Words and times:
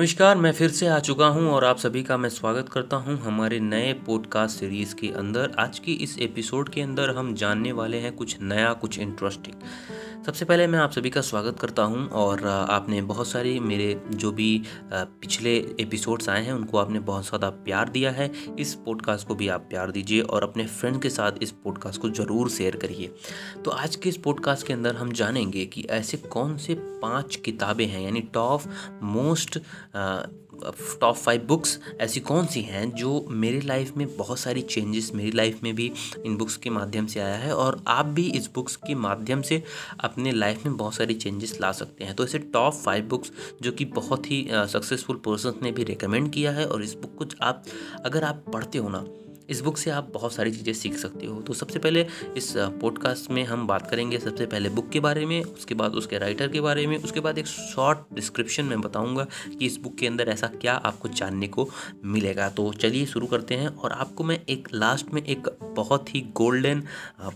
नमस्कार, 0.00 0.36
मैं 0.36 0.52
फिर 0.52 0.68
से 0.68 0.86
आ 0.86 0.98
चुका 0.98 1.26
हूँ 1.26 1.50
और 1.50 1.64
आप 1.64 1.78
सभी 1.78 2.02
का 2.02 2.16
मैं 2.16 2.28
स्वागत 2.28 2.68
करता 2.68 2.96
हूँ 2.96 3.18
हमारे 3.18 3.60
नए 3.60 3.92
पॉडकास्ट 3.92 4.58
सीरीज़ 4.58 4.94
के 4.94 5.08
अंदर। 5.08 5.52
आज 5.58 5.78
की 5.78 5.92
इस 5.92 6.18
एपिसोड 6.18 6.68
के 6.68 6.80
अंदर 6.80 7.10
हम 7.10 7.34
जानने 7.34 7.72
वाले 7.72 7.96
हैं 7.96 8.12
कुछ 8.12 8.36
नया, 8.42 8.72
कुछ 8.72 8.98
इंटरेस्टिंग 8.98 9.54
सबसे 10.26 10.44
पहले 10.44 10.66
मैं 10.66 10.78
आप 10.78 10.92
सभी 10.92 11.10
का 11.10 11.20
स्वागत 11.20 11.58
करता 11.60 11.82
हूँ 11.82 12.08
और 12.08 12.46
आपने 12.46 13.00
बहुत 13.02 13.28
सारी 13.28 13.58
मेरे 13.60 14.02
जो 14.10 14.32
भी 14.32 14.48
पिछले 14.92 15.54
एपिसोड्स 15.80 16.28
आए 16.28 16.42
हैं 16.44 16.52
उनको 16.52 16.78
आपने 16.78 17.00
बहुत 17.00 17.24
ज़्यादा 17.24 17.50
प्यार 17.64 17.88
दिया 17.88 18.10
है। 18.10 18.30
इस 18.58 18.74
पॉडकास्ट 18.86 19.26
को 19.28 19.34
भी 19.34 19.48
आप 19.48 19.60
प्यार 19.60 19.90
दीजिए 19.90 20.20
और 20.20 20.42
अपने 20.42 20.66
फ्रेंड 20.66 21.00
के 21.02 21.10
साथ 21.10 21.42
इस 21.42 21.50
पॉडकास्ट 21.64 22.00
को 22.00 22.10
ज़रूर 22.10 22.50
शेयर 22.50 22.76
करिए। 22.76 23.14
तो 23.64 23.70
आज 23.70 23.96
के 23.96 24.08
इस 24.08 24.16
पॉडकास्ट 24.16 24.66
के 24.66 24.72
अंदर 24.72 24.96
हम 24.96 25.12
जानेंगे 25.12 25.64
कि 25.66 25.86
ऐसे 25.90 26.16
कौन 26.16 26.56
से 26.56 26.74
पाँच 27.02 27.36
किताबें 27.36 27.86
हैं, 27.86 28.00
यानी 28.00 28.20
top 28.34 28.62
most 29.02 29.58
top 31.00 31.16
five 31.16 31.42
books 31.42 31.78
ऐसी 32.00 32.20
कौन 32.20 32.46
सी 32.46 32.60
हैं 32.60 32.90
जो 32.90 33.26
मेरी 33.28 33.60
लाइफ 33.60 33.96
में 33.96 34.16
बहुत 34.16 34.38
सारी 34.38 34.62
चेंजेस 34.62 35.10
मेरी 35.14 35.30
लाइफ 35.30 35.62
में 35.62 35.74
भी 35.74 35.92
इन 36.24 36.36
बुक्स 36.36 36.56
के 36.56 36.70
माध्यम 36.70 37.06
से 37.06 37.20
आया 37.20 37.36
है 37.36 37.54
और 37.54 37.84
आप 37.86 38.06
भी 38.06 38.30
इस 38.30 38.50
बुक्स 38.54 38.76
के 38.76 38.94
माध्यम 38.94 39.42
से 39.42 39.62
अपने 40.00 40.32
लाइफ 40.32 40.66
में 40.66 40.76
बहुत 40.76 40.94
सारी 40.94 41.14
चेंजेस 41.14 41.58
ला 41.60 41.72
सकते 41.72 42.04
हैं। 42.04 42.14
तो 42.14 42.24
ऐसे 42.24 42.38
टॉप 42.38 42.74
फाइव 42.74 43.04
बुक्स 43.04 43.32
जो 43.62 43.72
कि 43.72 43.84
बहुत 43.84 44.30
ही 44.30 44.48
सक्सेसफुल 44.52 45.16
पर्सन 45.16 45.52
ने 45.62 45.72
भी 45.72 45.84
रिकमेंड 45.84 46.32
किया 46.32 46.52
है 46.52 46.66
और 46.66 46.82
इस 46.82 46.94
बुक 46.94 47.16
को 47.18 47.24
आप, 47.42 47.64
अगर 48.04 48.24
आप 48.24 48.44
पढ़ते 48.52 48.78
हो 48.78 48.88
ना 48.88 49.04
इस 49.50 49.60
बुक 49.60 49.78
से 49.78 49.90
आप 49.90 50.10
बहुत 50.14 50.32
सारी 50.32 50.50
चीज़ें 50.50 50.72
सीख 50.72 50.96
सकते 50.96 51.26
हो। 51.26 51.40
तो 51.42 51.54
सबसे 51.54 51.78
पहले 51.78 52.06
इस 52.36 52.52
पॉडकास्ट 52.80 53.30
में 53.30 53.42
हम 53.44 53.66
बात 53.66 53.90
करेंगे 53.90 54.18
सबसे 54.18 54.46
पहले 54.46 54.68
बुक 54.68 54.88
के 54.88 55.00
बारे 55.00 55.26
में, 55.26 55.42
उसके 55.42 55.74
बाद 55.74 55.94
उसके 55.94 56.18
राइटर 56.18 56.48
के 56.48 56.60
बारे 56.60 56.86
में, 56.86 56.96
उसके 56.98 57.20
बाद 57.20 57.38
एक 57.38 57.46
शॉर्ट 57.46 57.98
डिस्क्रिप्शन 58.14 58.64
में 58.64 58.80
बताऊँगा 58.80 59.24
कि 59.48 59.66
इस 59.66 59.76
बुक 59.76 59.96
के 59.98 60.06
अंदर 60.06 60.28
ऐसा 60.28 60.46
क्या 60.60 60.74
आपको 60.74 61.08
जानने 61.10 61.48
को 61.48 61.68
मिलेगा। 62.04 62.48
तो 62.50 62.72
चलिए 62.72 63.06
शुरू 63.06 63.26
करते 63.26 63.54
हैं 63.54 63.68
और 63.68 63.92
आपको 63.92 64.24
मैं 64.24 64.38
एक 64.48 64.68
लास्ट 64.74 65.12
में 65.14 65.22
एक 65.22 65.48
बहुत 65.76 66.14
ही 66.14 66.20
गोल्डन 66.36 66.82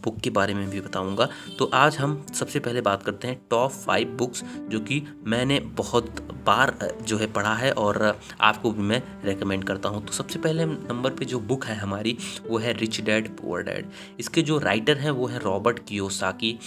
बुक 0.05 0.19
के 0.21 0.31
बारे 0.31 0.55
में 0.55 0.69
भी 0.71 0.81
बताऊँगा। 0.81 1.29
तो 1.59 1.71
आज 1.75 1.97
हम 1.97 2.25
सबसे 2.35 2.61
पहले 2.61 2.81
बात 2.81 3.03
करते 3.03 3.29
हैं 3.29 3.41
टॉप 3.51 3.71
फाइव 3.73 4.17
बुक्स 4.19 4.43
जो 4.71 4.81
कि 4.81 5.03
मैंने 5.27 5.59
बहुत 5.77 6.21
बार 6.47 6.77
जो 7.03 7.17
है 7.19 7.27
पढ़ा 7.33 7.55
है 7.55 7.71
और 7.73 8.03
आपको 8.41 8.71
भी 8.71 8.83
मैं 8.83 9.03
रेकमेंड 9.25 9.65
करता 9.65 9.89
हूँ। 9.89 10.05
तो 10.07 10.13
सबसे 10.13 10.39
पहले 10.39 10.65
नंबर 10.65 11.11
पे 11.11 11.25
जो 11.25 11.41
बुक 11.43 11.65
है 11.65 11.77
हमारी 11.77 12.04
हमारी, 12.05 12.49
वो 12.49 12.59
है 12.59 12.73
रिच 12.73 13.01
डैड 13.01 13.29
पुअर 13.37 13.63
डैड 13.63 13.87
इसके 14.21 14.43
जो 14.43 14.59
राइटर 14.59 14.97
हैं, 14.97 15.11
वो 15.11 15.27
है 15.27 15.39
रॉबर्ट 15.39 15.79
कियोसाकी 15.89 16.59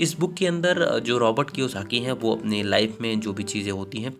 इस 0.00 0.16
बुक 0.18 0.34
के 0.34 0.46
अंदर, 0.46 1.00
जो 1.00 1.18
रॉबर्ट 1.18 1.50
कियोसाकी 1.50 1.98
हैं, 1.98 2.12
वो 2.12 2.34
अपने 2.36 2.62
लाइफ 2.62 2.98
में 3.00 3.20
जो 3.20 3.32
भी 3.32 3.42
चीज़ें 3.42 3.72
होती 3.72 4.00
हैं, 4.00 4.14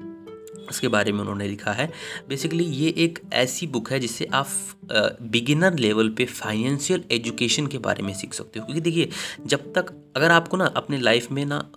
उसके 0.70 0.88
बारे 0.88 1.12
में 1.12 1.20
उन्होंने 1.20 1.48
लिखा 1.48 1.72
है। 1.72 1.90
बेसिकली 2.28 2.64
ये 2.64 2.88
एक 2.98 3.18
ऐसी 3.32 3.66
बुक 3.66 3.90
है 3.92 4.00
जिससे 4.00 4.28
आप 4.34 4.48
बिगिनर 5.22 5.78
लेवल 5.78 6.08
पे 6.08 6.24
फाइनेंशियल 6.24 7.04
एजुकेशन 7.12 7.66
के 7.66 7.78
बारे 7.78 8.02
में 8.02 8.12
सीख 8.14 8.34
सकते 8.34 8.58
हो। 8.58 8.66
क्योंकि 8.66 8.80
देखिए, 8.80 9.08
जब 9.46 9.72
तक, 9.72 9.92
अगर 10.16 10.30
आपको 10.30 10.56
ना, 10.56 10.66
अपने 10.66 10.98
लाइफ 10.98 11.30
में 11.32 11.44
ना 11.46 11.70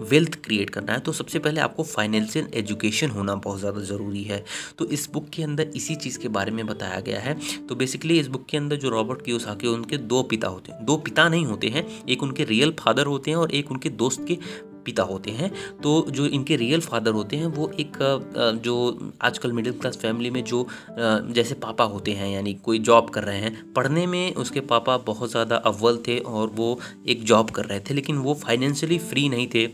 वेल्थ 0.00 0.34
क्रिएट 0.44 0.70
करना 0.70 0.92
है 0.92 1.00
तो 1.00 1.12
सबसे 1.12 1.38
पहले 1.38 1.60
आपको 1.60 1.82
फाइनेंशियल 1.84 2.48
एजुकेशन 2.54 3.10
होना 3.10 3.34
बहुत 3.36 3.58
ज़्यादा 3.60 3.80
ज़रूरी 3.82 4.22
है। 4.22 4.42
तो 4.78 4.86
इस 4.86 5.08
बुक 5.12 5.28
के 5.28 5.42
अंदर 5.42 5.70
इसी 5.76 5.94
चीज़ 5.96 6.18
के 6.18 6.28
बारे 6.30 6.52
में 6.52 6.64
बताया 6.66 7.00
गया 7.00 7.20
है। 7.20 7.36
तो 7.68 7.74
बेसिकली 7.74 8.18
इस 8.20 8.28
बुक 8.28 8.46
के 8.50 8.56
अंदर 8.56 8.76
जो 8.76 8.88
रॉबर्ट 8.88 9.24
की 9.24 9.32
उसके 9.32 9.68
उनके 9.68 9.96
दो 9.98 10.22
पिता 10.24 10.48
होते 10.48 10.72
हैं। 10.72 10.84
दो 10.84 10.96
पिता 10.98 11.28
नहीं 11.28 11.46
होते 11.46 11.68
हैं, 11.68 11.86
एक 12.06 12.22
उनके 12.22 12.44
रियल 12.44 12.74
फादर 12.80 13.06
होते 13.06 13.30
हैं 13.30 13.38
और 13.38 13.50
एक 13.52 13.70
उनके 13.70 13.88
दोस्त 13.90 14.24
के 14.28 14.38
पिता 14.84 15.02
होते 15.04 15.30
हैं 15.32 15.50
तो 15.82 15.94
जो 16.10 16.26
इनके 16.28 16.56
रियल 16.56 16.80
फादर 16.82 17.10
होते 17.12 17.36
हैं, 17.36 17.46
वो 17.48 17.70
एक 17.80 17.96
जो 18.64 18.74
आजकल 19.22 19.52
मिडिल 19.52 19.72
क्लास 19.74 19.96
फैमिली 19.96 20.30
में 20.30 20.42
जो 20.44 20.66
जैसे 20.98 21.54
पापा 21.56 21.84
होते 21.86 22.12
हैं, 22.12 22.28
यानी 22.28 22.54
कोई 22.64 22.78
जॉब 22.80 23.10
कर 23.10 23.24
रहे 23.24 23.38
हैं, 23.38 23.72
पढ़ने 23.72 24.06
में 24.06 24.34
उसके 24.36 24.60
पापा 24.62 24.96
बहुत 25.06 25.30
ज़्यादा 25.30 25.56
अव्वल 25.66 25.98
थे 26.08 26.18
और 26.18 26.48
वो 26.56 26.78
एक 27.06 27.24
जॉब 27.24 27.50
कर 27.50 27.64
रहे 27.64 27.80
थे, 27.80 27.94
लेकिन 27.94 28.16
वो 28.18 28.34
फाइनेंशियली 28.36 28.98
फ्री 29.00 29.28
नहीं 29.28 29.46
थे 29.46 29.64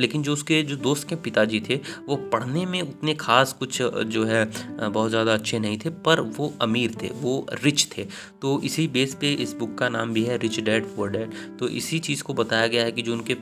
लेकिन 0.00 0.22
जो 0.22 0.32
उसके, 0.32 0.62
जो 0.62 0.76
दोस्त 0.78 1.08
के 1.08 1.16
पिताजी 1.18 1.60
थे, 1.60 1.76
वो 2.08 2.16
पढ़ने 2.32 2.64
में 2.66 2.80
उतने 2.82 3.14
खास 3.16 3.52
कुछ 3.52 3.80
जो 3.82 4.24
है 4.24 4.44
बहुत 4.80 5.10
ज़्यादा 5.10 5.34
अच्छे 5.34 5.58
नहीं 5.58 5.78
थे, 5.78 5.90
पर 5.90 6.20
वो 6.20 6.52
अमीर 6.62 6.94
थे, 7.02 7.08
वो 7.14 7.46
रिच 7.64 7.86
थे। 7.96 8.04
तो 8.42 8.60
इसी 8.64 8.86
बेस 8.88 9.14
पे 9.20 9.32
इस 9.34 9.54
बुक 9.56 9.76
का 9.78 9.88
नाम 9.88 10.12
भी 10.12 10.22
है 10.24 10.36
रिच 10.38 10.58
डैड 10.60 10.84
पुअर 10.86 11.10
डैड 11.10 11.32
तो 11.58 11.68
इसी 11.70 11.98
चीज़ 12.00 12.22
को 12.22 12.34
बताया 12.34 12.66
गया 12.66 12.84
है 12.84 12.92
कि 12.92 13.02
जो 13.02 13.12
उनके 13.12 13.36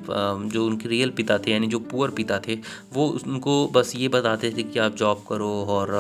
जो 0.48 0.64
उनके 0.66 0.77
रियल 0.86 1.10
पिता 1.10 1.38
थे, 1.38 1.50
यानी 1.50 1.66
जो 1.66 1.78
पुअर 1.80 2.10
पिता 2.10 2.38
थे, 2.38 2.58
वो 2.92 3.06
उनको 3.26 3.66
बस 3.68 3.92
ये 3.96 4.08
बताते 4.08 4.50
थे 4.50 4.62
कि 4.62 4.78
आप 4.78 4.96
जॉब 4.96 5.24
करो 5.28 5.48
और 5.68 5.90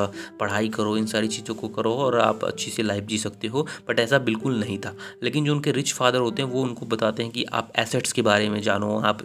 पढ़ाई 0.40 0.68
करो, 0.68 0.96
इन 0.96 1.06
सारी 1.06 1.28
चीज़ों 1.28 1.54
को 1.54 1.68
करो 1.68 1.92
और 1.94 2.18
आप 2.20 2.44
अच्छी 2.44 2.70
सी 2.70 2.82
लाइफ 2.82 3.04
जी 3.04 3.18
सकते 3.18 3.48
हो। 3.48 3.66
बट 3.88 4.00
ऐसा 4.00 4.18
बिल्कुल 4.20 4.58
नहीं 4.60 4.78
था। 4.78 4.94
लेकिन 5.22 5.44
जो 5.44 5.54
उनके 5.54 5.72
रिच 5.72 5.92
फादर 5.94 6.18
होते 6.18 6.42
हैं, 6.42 6.48
वो 6.50 6.62
उनको 6.62 6.86
बताते 6.86 7.22
हैं 7.22 7.32
कि 7.32 7.44
आप 7.52 7.72
एसेट्स 7.78 8.12
के 8.12 8.22
बारे 8.22 8.48
में 8.48 8.60
जानो, 8.62 8.98
आप 9.00 9.22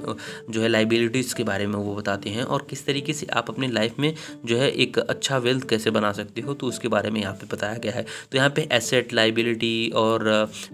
जो 0.50 0.62
है 0.62 0.68
लाइबिलिटीज़ 0.68 1.34
के 1.36 1.44
बारे 1.44 1.68
में 1.68 1.76
वो 1.76 1.96
बताते 1.96 2.30
हैं 2.30 2.44
और 2.46 2.66
किस 2.70 2.86
तरीके 2.86 3.14
से 3.14 3.26
आप 3.34 3.50
अपनी 3.50 3.68
लाइफ 3.70 4.00
में 4.00 4.14
जो 4.46 4.58
है 4.58 4.70
एक 4.74 4.98
अच्छा 5.00 5.38
वेल्थ 5.40 5.68
कैसे 5.70 5.92
बना 5.92 6.12
सकते 6.14 6.42
हो 6.42 6.54
तो 6.54 6.68
उसके 6.68 6.88
बारे 6.88 7.10
में 7.10 7.20
यहाँ 7.22 7.34
पे 7.34 7.48
बताया 7.52 7.78
गया 7.78 7.92
है। 7.94 8.06
तो 8.32 8.38
यहाँ 8.38 8.50
पे 8.50 8.68
एसेट 8.72 9.14
लाइबिलिटी 9.14 9.90
और 9.96 10.24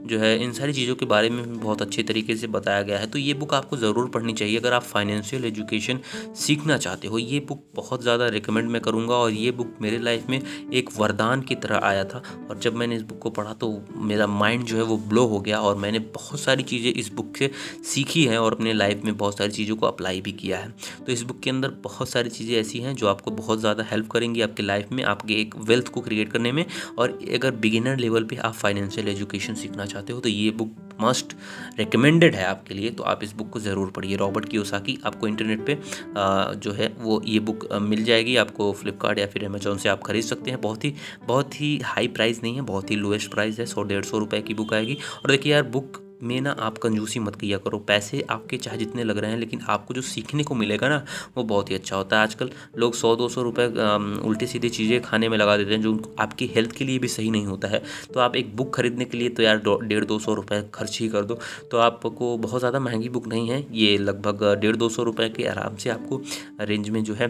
जो 0.06 0.20
है 0.20 0.36
इन 0.44 0.52
सारी 0.54 0.74
चीज़ों 0.74 0.96
के 0.96 1.06
बारे 1.06 1.30
में 1.30 1.60
बहुत 1.60 1.82
अच्छे 1.82 2.04
तरीके 2.04 2.36
से 2.36 2.48
बताया 2.50 2.82
गया 2.82 2.98
है। 3.00 3.08
तो 3.08 3.20
ये 3.20 3.34
बुक 3.34 3.54
आपको 3.54 3.78
ज़रूर 3.78 4.10
पढ़नी 4.10 4.34
चाहिए। 4.34 4.58
अगर 4.60 4.69
आप 4.74 4.84
फाइनेंशियल 4.84 5.46
एजुकेशन 5.46 6.00
सीखना 6.38 6.78
चाहते 6.78 7.07
हो, 7.07 7.18
ये 7.18 7.40
बुक 7.40 7.63
बहुत 7.75 8.02
ज़्यादा 8.03 8.28
रिकमेंड 8.30 8.69
मैं 8.69 8.81
करूँगा 8.81 9.16
और 9.16 9.31
ये 9.31 9.52
बुक 9.52 9.75
मेरे 9.81 9.97
लाइफ 10.00 10.30
में 10.30 10.41
एक 10.74 10.90
वरदान 10.97 11.41
की 11.41 11.56
तरह 11.57 11.80
आया 11.84 12.03
था। 12.03 12.22
और 12.50 12.59
जब 12.59 12.75
मैंने 12.75 12.96
इस 12.96 13.02
बुक 13.02 13.19
को 13.19 13.30
पढ़ा 13.31 13.53
तो 13.53 13.69
मेरा 14.03 14.28
माइंड 14.28 14.63
जो 14.63 14.78
है 14.78 14.84
वो 14.84 14.97
ब्लो 15.00 15.25
हो 15.28 15.40
गया 15.40 15.59
और 15.59 15.75
मैंने 15.78 16.00
बहुत 16.00 16.40
सारी 16.40 16.63
चीज़ें 16.63 16.91
इस 16.91 17.12
बुक 17.13 17.38
से 17.38 17.52
सीखी 17.85 18.25
हैं 18.25 18.38
और 18.38 18.53
अपने 18.53 18.74
लाइफ 18.74 19.03
में 19.06 19.16
बहुत 19.18 19.38
सारी 19.38 19.52
चीज़ों 19.52 19.75
को 19.75 19.85
अप्लाई 19.88 20.22
भी 20.22 20.31
किया 20.34 20.57
है। 20.57 20.74
तो 21.06 21.12
इस 21.12 21.22
बुक 21.24 21.40
के 21.40 21.50
अंदर 21.50 21.69
बहुत 21.84 22.09
सारी 22.09 22.30
चीज़ें 22.30 22.56
ऐसी 22.57 22.80
हैं 22.80 22.96
जो 22.96 23.07
आपको 23.07 23.31
बहुत 23.34 23.59
ज़्यादा 23.59 23.84
हेल्प 23.91 24.09
करेंगी 24.12 24.41
आपके 24.41 24.63
लाइफ 24.63 24.91
में, 24.91 25.03
आपके 25.03 25.34
एक 25.34 25.56
वेल्थ 25.59 25.88
को 25.88 26.01
क्रिएट 26.01 26.31
करने 26.31 26.51
में। 26.51 26.66
और 26.97 27.18
अगर 27.36 27.51
बिगिनर 27.57 27.97
लेवल 27.97 28.24
पर 28.24 28.40
आप 28.40 28.53
फाइनेंशियल 28.56 29.07
एजुकेशन 29.07 29.56
सीखना 29.56 29.86
चाहते 29.86 30.13
हो 30.13 30.19
तो 30.19 30.30
ये 30.30 30.51
बुक 30.51 30.75
मस्ट 31.02 31.36
रिकमेंडेड 31.78 32.36
है 32.36 32.46
आपके 32.46 32.74
लिए 32.74 32.90
तो 32.90 33.04
आप 33.04 33.24
इस 33.24 33.34
बुक 33.36 33.50
को 33.50 33.60
ज़रूर 33.60 33.92
पढ़िए। 33.92 34.16
रॉबर्ट 34.18 34.50
की 34.50 34.98
आपको 35.06 35.28
इंटरनेट 35.28 35.66
पे 35.66 35.78
जो 36.58 36.72
है, 36.72 36.94
वो 37.00 37.22
ये 37.26 37.40
बुक 37.42 37.68
मिल 37.74 38.04
जाएगी। 38.04 38.36
आपको 38.38 38.72
फ्लिपकार्ट 38.74 39.20
या 39.20 39.28
फिर 39.28 39.46
अमेजोन 39.46 39.78
से 39.78 39.90
आप 39.90 40.04
खरीद 40.04 40.24
सकते 40.24 40.52
हैं। 40.52 40.62
बहुत 40.62 40.86
ही 40.86 40.94
बहुत 41.28 41.62
ही 41.62 41.78
हाई 41.86 42.08
प्राइस 42.10 42.44
नहीं 42.44 42.56
है, 42.56 42.62
बहुत 42.64 42.92
ही 42.92 42.96
लोएस्ट 42.96 43.32
प्राइस 43.32 43.60
है। 43.60 43.66
सौ 43.66 43.84
डेढ़ 43.84 44.06
सौ 44.06 44.18
रुपये 44.18 44.42
की 44.42 44.54
बुक 44.54 44.74
आएगी। 44.74 44.98
और 45.16 45.32
देखिए 45.32 45.54
यार 45.54 45.64
बुक 45.70 46.06
में 46.22 46.40
ना 46.41 46.52
आप 46.59 46.78
कंजूसी 46.78 47.19
मत 47.19 47.35
किया 47.35 47.57
करो। 47.57 47.78
पैसे 47.80 48.22
आपके 48.30 48.57
चाहे 48.57 48.78
जितने 48.78 49.03
लग 49.03 49.18
रहे 49.18 49.31
हैं, 49.31 49.38
लेकिन 49.40 49.62
आपको 49.69 49.94
जो 49.94 50.02
सीखने 50.03 50.44
को 50.44 50.56
मिलेगा 50.56 50.90
ना, 50.90 51.03
वो 51.38 51.44
बहुत 51.44 51.69
ही 51.69 51.75
अच्छा 51.75 51.96
होता 51.96 52.16
है। 52.16 52.24
आजकल 52.24 52.50
लोग 52.78 52.94
सौ, 52.96 53.16
दो 53.16 53.30
सौ 53.30 53.41
रुपये 53.41 53.68
उल्टी 54.28 54.47
सीधी 54.47 54.69
चीज़ें 54.69 55.02
खाने 55.02 55.30
में 55.30 55.38
लगा 55.38 55.57
देते 55.57 55.74
हैं, 55.74 55.81
जो 55.81 56.16
आपकी 56.19 56.47
हेल्थ 56.56 56.72
के 56.72 56.85
लिए 56.85 57.00
भी 57.00 57.07
सही 57.07 57.30
नहीं 57.31 57.46
होता 57.46 57.68
है। 57.68 57.81
तो 58.13 58.19
आप 58.19 58.35
एक 58.35 58.56
बुक 58.56 58.74
खरीदने 58.75 59.06
के 59.06 59.18
लिए 59.18 59.30
तो 59.30 59.44
यार 59.44 59.57
डेढ़, 59.59 60.06
दो 60.06 60.19
सौ 60.19 60.34
रुपये 60.34 60.63
खर्च 60.74 61.00
ही 61.00 61.07
कर 61.09 61.25
दो। 61.25 61.40
तो 61.72 61.78
आपको 61.80 62.38
बहुत 62.40 62.59
ज़्यादा 62.59 62.80
महँगी 62.80 63.09
बुक 63.09 63.28
नहीं 63.28 63.50
है। 63.50 63.66
ये 63.74 63.97
लगभग 63.97 64.44
डेढ़, 64.62 64.75
दो 64.75 64.90
सौ 64.90 65.03
रुपये 65.03 65.30
के 65.30 65.47
आराम 65.47 65.75
से 65.75 65.90
आपको 65.90 66.22
रेंज 66.62 66.90
में 66.90 67.03
जो 67.03 67.13
है 67.13 67.28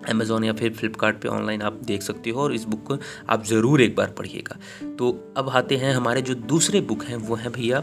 अमेज़ोन 0.00 0.44
या 0.44 0.52
फिर 0.52 0.72
फ्लिपकार्ट 0.72 1.26
ऑनलाइन 1.26 1.62
आप 1.62 1.80
देख 1.84 2.02
सकते 2.02 2.30
हो 2.30 2.40
और 2.40 2.54
इस 2.54 2.64
बुक 2.64 2.84
को 2.86 2.98
आप 3.28 3.44
ज़रूर 3.46 3.82
एक 3.82 3.94
बार 3.96 4.10
पढ़िएगा। 4.18 4.58
तो 4.98 5.10
अब 5.36 5.48
आते 5.48 5.76
हैं 5.76 5.92
हमारे 5.94 6.22
जो 6.22 6.34
दूसरे 6.34 6.80
बुक 6.80 7.04
हैं, 7.04 7.16
वो 7.16 7.34
हैं 7.34 7.52
भैया 7.52 7.80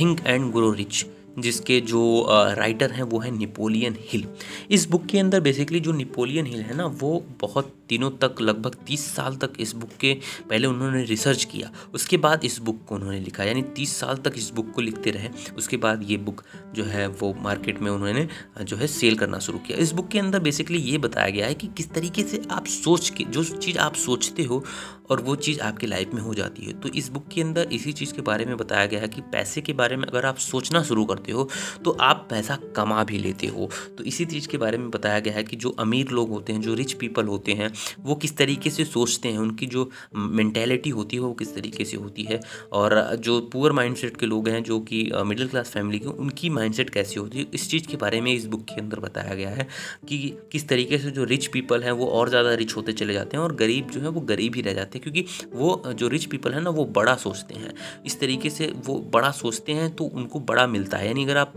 थिंक 0.00 0.26
एंड 0.26 0.52
ग्रो 0.52 0.70
रिच 0.72 1.04
जिसके 1.38 1.80
जो 1.80 2.26
राइटर 2.56 2.90
हैं 2.90 3.02
वो 3.02 3.18
है 3.18 3.30
निपोलियन 3.30 3.96
हिल 4.00 4.26
इस 4.70 4.88
बुक 4.90 5.06
के 5.06 5.18
अंदर 5.18 5.40
बेसिकली 5.40 5.80
जो 5.80 5.92
निपोलियन 5.92 6.46
हिल 6.46 6.60
है 6.60 6.76
ना, 6.76 6.86
वो 6.86 7.24
बहुत 7.40 7.74
दिनों 7.92 8.10
तक, 8.18 8.40
लगभग 8.40 8.74
तीस 8.86 9.04
साल 9.14 9.36
तक 9.36 9.52
इस 9.60 9.74
बुक 9.74 9.90
के 10.00 10.14
पहले 10.50 10.66
उन्होंने 10.66 11.04
रिसर्च 11.04 11.44
किया। 11.44 11.70
उसके 11.94 12.16
बाद 12.18 12.44
इस 12.44 12.58
बुक 12.60 12.84
को 12.88 12.94
उन्होंने 12.94 13.20
लिखा। 13.20 13.44
यानी 13.44 13.62
तीस 13.76 13.96
साल 13.96 14.16
तक 14.16 14.32
इस 14.36 14.50
बुक 14.50 14.70
को 14.72 14.80
लिखते 14.80 15.10
रहे। 15.10 15.28
उसके 15.58 15.76
बाद 15.76 16.10
ये 16.10 16.16
बुक 16.18 16.42
जो 16.74 16.84
है, 16.84 17.06
वो 17.08 17.34
मार्केट 17.40 17.80
में 17.80 17.90
उन्होंने 17.90 18.28
जो 18.62 18.76
है 18.76 18.86
सेल 18.88 19.16
करना 19.16 19.38
शुरू 19.38 19.58
किया। 19.58 19.78
इस 19.78 19.92
बुक 19.92 20.08
के 20.08 20.18
अंदर 20.18 20.40
बेसिकली 20.40 20.78
ये 20.80 20.98
बताया 20.98 21.28
गया 21.28 21.46
है 21.46 21.54
कि 21.54 21.66
किस 21.76 21.90
तरीके 21.90 22.22
से 22.22 22.42
आप 22.50 22.66
सोच 22.66 23.10
के, 23.10 23.24
जो 23.24 23.44
चीज़ 23.44 23.78
आप 23.78 23.94
सोचते 23.96 24.42
हो 24.42 24.64
और 25.10 25.20
वो 25.20 25.34
चीज़ 25.36 25.60
आपकी 25.60 25.86
लाइफ 25.86 26.10
में 26.14 26.20
हो 26.22 26.34
जाती 26.34 26.64
है। 26.64 26.72
तो 26.72 26.88
इस 26.90 27.08
बुक 27.08 27.26
के 27.28 27.42
अंदर 27.42 27.68
इसी 27.72 27.92
चीज़ 27.92 28.12
के 28.14 28.22
बारे 28.22 28.44
में 28.44 28.56
बताया 28.56 28.86
गया 28.86 29.00
है 29.00 29.08
कि 29.08 29.20
पैसे 29.32 29.60
के 29.60 29.72
बारे 29.72 29.96
में 29.96 30.06
अगर 30.06 30.26
आप 30.26 30.36
सोचना 30.38 30.82
शुरू 30.82 31.04
करते 31.04 31.32
हो 31.32 31.48
तो 31.84 31.90
आप 32.00 32.26
पैसा 32.30 32.58
कमा 32.76 33.02
भी 33.04 33.18
लेते 33.18 33.46
हो। 33.46 33.68
तो 33.98 34.04
इसी 34.04 34.24
चीज़ 34.24 34.48
के 34.48 34.58
बारे 34.58 34.78
में 34.78 34.90
बताया 34.90 35.18
गया 35.20 35.34
है 35.34 35.44
कि 35.44 35.56
जो 35.56 35.70
अमीर 35.78 36.10
लोग 36.10 36.30
होते 36.30 36.52
हैं, 36.52 36.60
जो 36.60 36.74
रिच 36.74 36.92
पीपल 36.92 37.26
होते 37.26 37.52
हैं 37.52 37.72
वो 38.00 38.14
किस 38.16 38.36
तरीके 38.36 38.70
से 38.70 38.84
सोचते 38.84 39.28
हैं, 39.28 39.38
उनकी 39.38 39.66
जो 39.68 39.88
मैंटेलिटी 40.16 40.90
होती 40.90 41.16
है, 41.16 41.22
वो 41.22 41.32
किस 41.34 41.54
तरीके 41.54 41.84
से 41.84 41.96
होती 41.96 42.22
है 42.22 42.40
और 42.72 42.94
जो 43.18 43.40
पुअर 43.52 43.72
माइंडसेट 43.72 44.16
के 44.16 44.26
लोग 44.26 44.48
हैं, 44.48 44.62
जो 44.62 44.78
कि 44.82 45.02
मिडिल 45.24 45.48
क्लास 45.48 45.70
फैमिली 45.70 45.98
के, 45.98 46.06
उनकी 46.06 46.50
माइंडसेट 46.50 46.90
कैसी 46.90 47.20
होती 47.20 47.38
है? 47.38 47.46
इस 47.54 47.68
चीज़ 47.70 47.86
के 47.88 47.96
बारे 47.96 48.20
में 48.20 48.32
इस 48.32 48.46
बुक 48.46 48.64
के 48.64 48.80
अंदर 48.80 49.00
बताया 49.00 49.34
गया 49.34 49.50
है 49.50 49.66
कि 50.08 50.18
किस 50.52 50.68
तरीके 50.68 50.98
से 50.98 51.10
जो 51.10 51.24
रिच 51.26 51.46
पीपल 51.48 51.82
हैं, 51.82 51.92
वो 51.92 52.06
और 52.08 52.28
ज़्यादा 52.28 52.54
रिच 52.54 52.76
होते 52.76 52.92
चले 52.94 53.12
जाते 53.12 53.36
हैं 53.36 53.44
और 53.44 53.54
गरीब 53.56 53.90
जो 53.90 54.00
है, 54.00 54.08
वो 54.08 54.20
गरीब 54.22 54.54
ही 54.54 54.62
रह 54.62 54.72
जाते 54.74 54.98
हैं 54.98 55.02
क्योंकि 55.02 55.48
वो 55.54 55.92
जो 55.94 56.08
रिच 56.08 56.24
पीपल 56.26 56.52
है 56.52 56.60
ना, 56.62 56.70
वो 56.70 56.84
बड़ा 56.92 57.14
सोचते 57.16 57.54
हैं। 57.54 57.72
इस 58.06 58.18
तरीके 58.20 58.50
से 58.50 58.72
वो 58.86 58.98
बड़ा 59.12 59.30
सोचते 59.32 59.72
हैं 59.72 59.94
तो 59.96 60.04
उनको 60.04 60.40
बड़ा 60.42 60.66
मिलता 60.68 60.96
है। 60.96 61.06
यानी 61.06 61.24
अगर 61.24 61.36
आप 61.36 61.52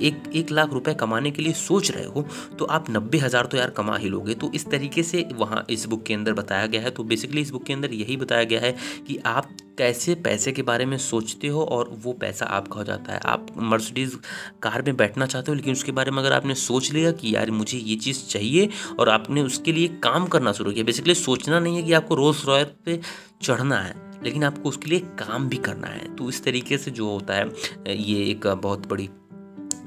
एक 0.00 0.22
एक 0.36 0.50
लाख 0.50 0.72
रुपए 0.72 0.94
कमाने 0.96 1.30
के 1.30 1.42
लिए 1.42 1.52
सोच 1.54 1.90
रहे 1.90 2.04
हो 2.06 2.26
तो 2.58 2.64
आप 2.66 2.90
नब्बे 2.90 3.18
हज़ार 3.18 3.46
तो 3.46 3.56
यार 3.56 3.70
कमा 3.72 3.96
ही 3.96 4.08
लोगे। 4.08 4.34
तो 4.34 4.50
इस 4.54 4.66
तरीके 4.70 5.02
से 5.02 5.22
वहाँ 5.38 5.64
इस 5.70 5.84
बुक 5.86 6.02
के 6.02 6.14
अंदर 6.14 6.32
बताया 6.32 6.66
गया 6.66 6.80
है। 6.80 6.90
तो 6.90 7.04
बेसिकली 7.04 7.40
इस 7.40 7.50
बुक 7.50 7.64
के 7.64 7.72
अंदर 7.72 7.92
यही 7.94 8.16
बताया 8.16 8.44
गया 8.44 8.60
है 8.60 8.72
कि 9.06 9.18
आप 9.26 9.50
कैसे 9.78 10.14
पैसे 10.14 10.52
के 10.52 10.62
बारे 10.62 10.84
में 10.86 10.96
सोचते 10.98 11.48
हो 11.48 11.64
और 11.64 11.90
वो 12.04 12.12
पैसा 12.12 12.46
आपका 12.46 12.78
हो 12.78 12.84
जाता 12.84 13.12
है। 13.12 13.20
आप 13.24 13.46
मर्सिडीज़ 13.58 14.16
कार 14.62 14.82
में 14.82 14.96
बैठना 14.96 15.26
चाहते 15.26 15.50
हो, 15.50 15.54
लेकिन 15.54 15.72
उसके 15.72 15.92
बारे 15.92 16.10
में 16.10 16.18
अगर 16.18 16.32
आपने 16.32 16.54
सोच 16.56 16.92
लिया 16.92 17.12
कि 17.12 17.34
यार 17.34 17.50
मुझे 17.50 17.78
ये 17.78 17.96
चीज़ 17.96 18.24
चाहिए 18.26 18.68
और 18.98 19.08
आपने 19.08 19.42
उसके 19.42 19.72
लिए 19.72 19.88
काम 20.04 20.26
करना 20.26 20.52
शुरू 20.52 20.72
किया 20.72 20.84
बेसिकली 20.84 21.14
सोचना 21.14 21.60
नहीं 21.60 21.76
है 21.76 21.82
कि 21.82 21.92
आपको 21.92 22.14
रोज़ 22.14 22.44
रॉयल 22.46 22.66
पे 22.84 23.00
चढ़ना 23.42 23.78
है, 23.78 23.94
लेकिन 24.24 24.44
आपको 24.44 24.68
उसके 24.68 24.90
लिए 24.90 25.00
काम 25.18 25.48
भी 25.48 25.56
करना 25.58 25.86
है। 25.86 26.14
तो 26.16 26.28
इस 26.28 26.42
तरीके 26.44 26.78
से 26.78 26.90
जो 26.90 27.10
होता 27.10 27.34
है, 27.34 27.48
ये 27.88 28.24
एक 28.24 28.46
बहुत 28.46 28.88
बड़ी 28.88 29.08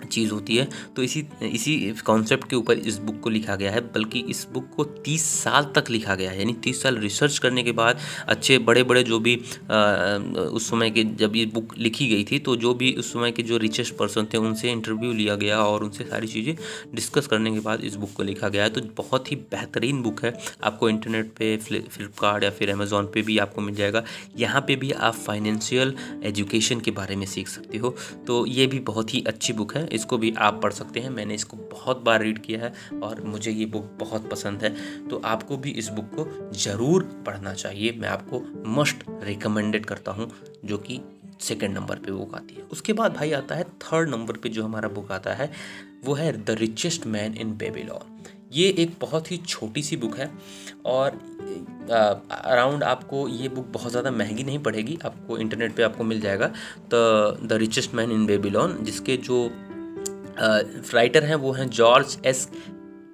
चीज़ 0.05 0.31
होती 0.31 0.55
है। 0.57 0.67
तो 0.95 1.03
इसी 1.03 1.25
इसी 1.43 1.93
कॉन्सेप्ट 2.05 2.49
के 2.49 2.55
ऊपर 2.55 2.77
इस 2.77 2.97
बुक 2.99 3.19
को 3.19 3.29
लिखा 3.29 3.55
गया 3.55 3.71
है 3.71 3.81
बल्कि 3.93 4.19
इस 4.29 4.45
बुक 4.53 4.69
को 4.75 4.83
तीस 4.83 5.23
साल 5.33 5.71
तक 5.75 5.89
लिखा 5.89 6.15
गया 6.15 6.31
है। 6.31 6.39
यानी 6.39 6.53
तीस 6.63 6.81
साल 6.83 6.97
रिसर्च 6.97 7.37
करने 7.37 7.63
के 7.63 7.71
बाद 7.73 7.99
अच्छे 8.27 8.57
बड़े 8.61 8.83
बड़े 8.83 9.03
जो 9.03 9.19
भी 9.19 9.35
आ, 9.35 10.15
उस 10.51 10.69
समय 10.69 10.89
के 10.91 11.03
जब 11.15 11.35
ये 11.35 11.45
बुक 11.53 11.77
लिखी 11.77 12.07
गई 12.07 12.23
थी 12.23 12.39
तो 12.39 12.55
जो 12.55 12.73
भी 12.73 12.93
उस 12.93 13.11
समय 13.13 13.31
के 13.31 13.43
जो 13.43 13.57
रिचेस्ट 13.57 13.95
पर्सन 13.97 14.27
थे 14.33 14.37
उनसे 14.39 14.71
इंटरव्यू 14.71 15.11
लिया 15.13 15.35
गया 15.35 15.59
और 15.59 15.83
उनसे 15.83 16.03
सारी 16.03 16.27
चीज़ें 16.27 16.55
डिस्कस 16.95 17.27
करने 17.27 17.51
के 17.51 17.59
बाद 17.59 17.83
इस 17.83 17.95
बुक 17.95 18.13
को 18.13 18.23
लिखा 18.23 18.49
गया 18.49 18.63
है। 18.63 18.69
तो 18.69 18.81
बहुत 18.97 19.31
ही 19.31 19.35
बेहतरीन 19.51 20.01
बुक 20.01 20.23
है। 20.25 20.33
आपको 20.63 20.89
इंटरनेट 20.89 21.29
पर 21.41 21.57
फ्लिपकार्ट 21.89 22.43
या 22.43 22.49
फिर 22.49 22.69
अमेज़ोन 22.71 23.05
पर 23.05 23.21
भी 23.21 23.37
आपको 23.37 23.61
मिल 23.61 23.75
जाएगा। 23.75 24.03
यहाँ 24.37 24.61
पर 24.61 24.75
भी 24.75 24.91
आप 24.91 25.13
फाइनेंशियल 25.15 25.93
एजुकेशन 26.23 26.79
के 26.79 26.91
बारे 26.91 27.15
में 27.15 27.25
सीख 27.25 27.47
सकते 27.47 27.77
हो। 27.77 27.95
तो 28.27 28.45
ये 28.45 28.67
भी 28.67 28.79
बहुत 28.81 29.13
ही 29.13 29.23
अच्छी 29.27 29.53
बुक 29.53 29.75
है। 29.75 29.87
इसको 29.91 30.17
भी 30.17 30.33
आप 30.39 30.59
पढ़ 30.63 30.73
सकते 30.73 30.99
हैं। 30.99 31.09
मैंने 31.09 31.35
इसको 31.35 31.57
बहुत 31.71 32.01
बार 32.03 32.21
रीड 32.21 32.39
किया 32.39 32.59
है 32.59 32.73
और 33.03 33.21
मुझे 33.23 33.51
ये 33.51 33.65
बुक 33.67 33.89
बहुत 33.99 34.29
पसंद 34.31 34.63
है। 34.63 34.75
तो 35.07 35.21
आपको 35.25 35.57
भी 35.57 35.71
इस 35.73 35.89
बुक 35.89 36.09
को 36.15 36.27
ज़रूर 36.59 37.03
पढ़ना 37.25 37.53
चाहिए। 37.53 37.91
मैं 37.91 38.09
आपको 38.09 38.43
मस्ट 38.71 39.03
रिकमेंडेड 39.23 39.85
करता 39.85 40.11
हूँ, 40.11 40.31
जो 40.65 40.77
कि 40.77 40.99
सेकेंड 41.41 41.73
नंबर 41.73 41.95
पे 41.95 42.11
बुक 42.11 42.35
आती 42.35 42.55
है। 42.55 42.63
उसके 42.71 42.93
बाद 42.93 43.13
भाई 43.13 43.31
आता 43.33 43.55
है 43.55 43.63
थर्ड 43.81 44.09
नंबर 44.09 44.37
पे 44.37 44.49
जो 44.49 44.63
हमारा 44.63 44.89
बुक 44.89 45.11
आता 45.11 45.33
है, 45.33 45.51
वो 46.05 46.13
है 46.13 46.31
the 46.35 46.55
richest 46.59 47.07
man 47.07 47.33
in 47.33 47.55
Babylon 47.57 48.19
ये 48.51 48.67
एक 48.79 48.95
बहुत 49.01 49.31
ही 49.31 49.37
छोटी 49.39 49.81
सी 49.81 49.97
बुक 49.97 50.17
है 50.17 50.29
और 50.85 51.11
अराउंड 52.31 52.83
आपको 52.83 53.27
ये 53.27 53.49
बुक 53.49 53.65
बहुत 53.73 53.91
ज़्यादा 53.91 54.11
महँगी 54.11 54.43
नहीं 54.43 54.59
पड़ेगी। 54.59 54.97
आपको 55.05 55.37
इंटरनेट 55.37 55.75
पे 55.75 55.83
आपको 55.83 56.03
मिल 56.03 56.19
जाएगा। 56.21 56.47
तो 56.91 57.47
the 57.47 57.53
richest 57.53 57.93
man 57.95 58.11
in 58.11 58.25
Babylon 58.25 58.77
जिसके 58.81 59.17
जो 59.19 59.43
राइटर 60.39 61.23
हैं, 61.23 61.35
वो 61.35 61.51
हैं 61.51 61.69
जॉर्ज 61.69 62.17
एस 62.25 62.49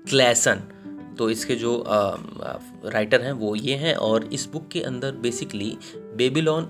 क्लैसन 0.09 0.61
तो 1.17 1.29
इसके 1.29 1.55
जो 1.55 1.83
राइटर 2.85 3.21
हैं, 3.21 3.31
वो 3.31 3.55
ये 3.55 3.75
हैं 3.75 3.95
और 3.95 4.23
इस 4.23 4.45
बुक 4.45 4.67
के 4.67 4.81
अंदर 4.81 5.11
बेसिकली 5.11 5.77
बेबीलोन 6.17 6.67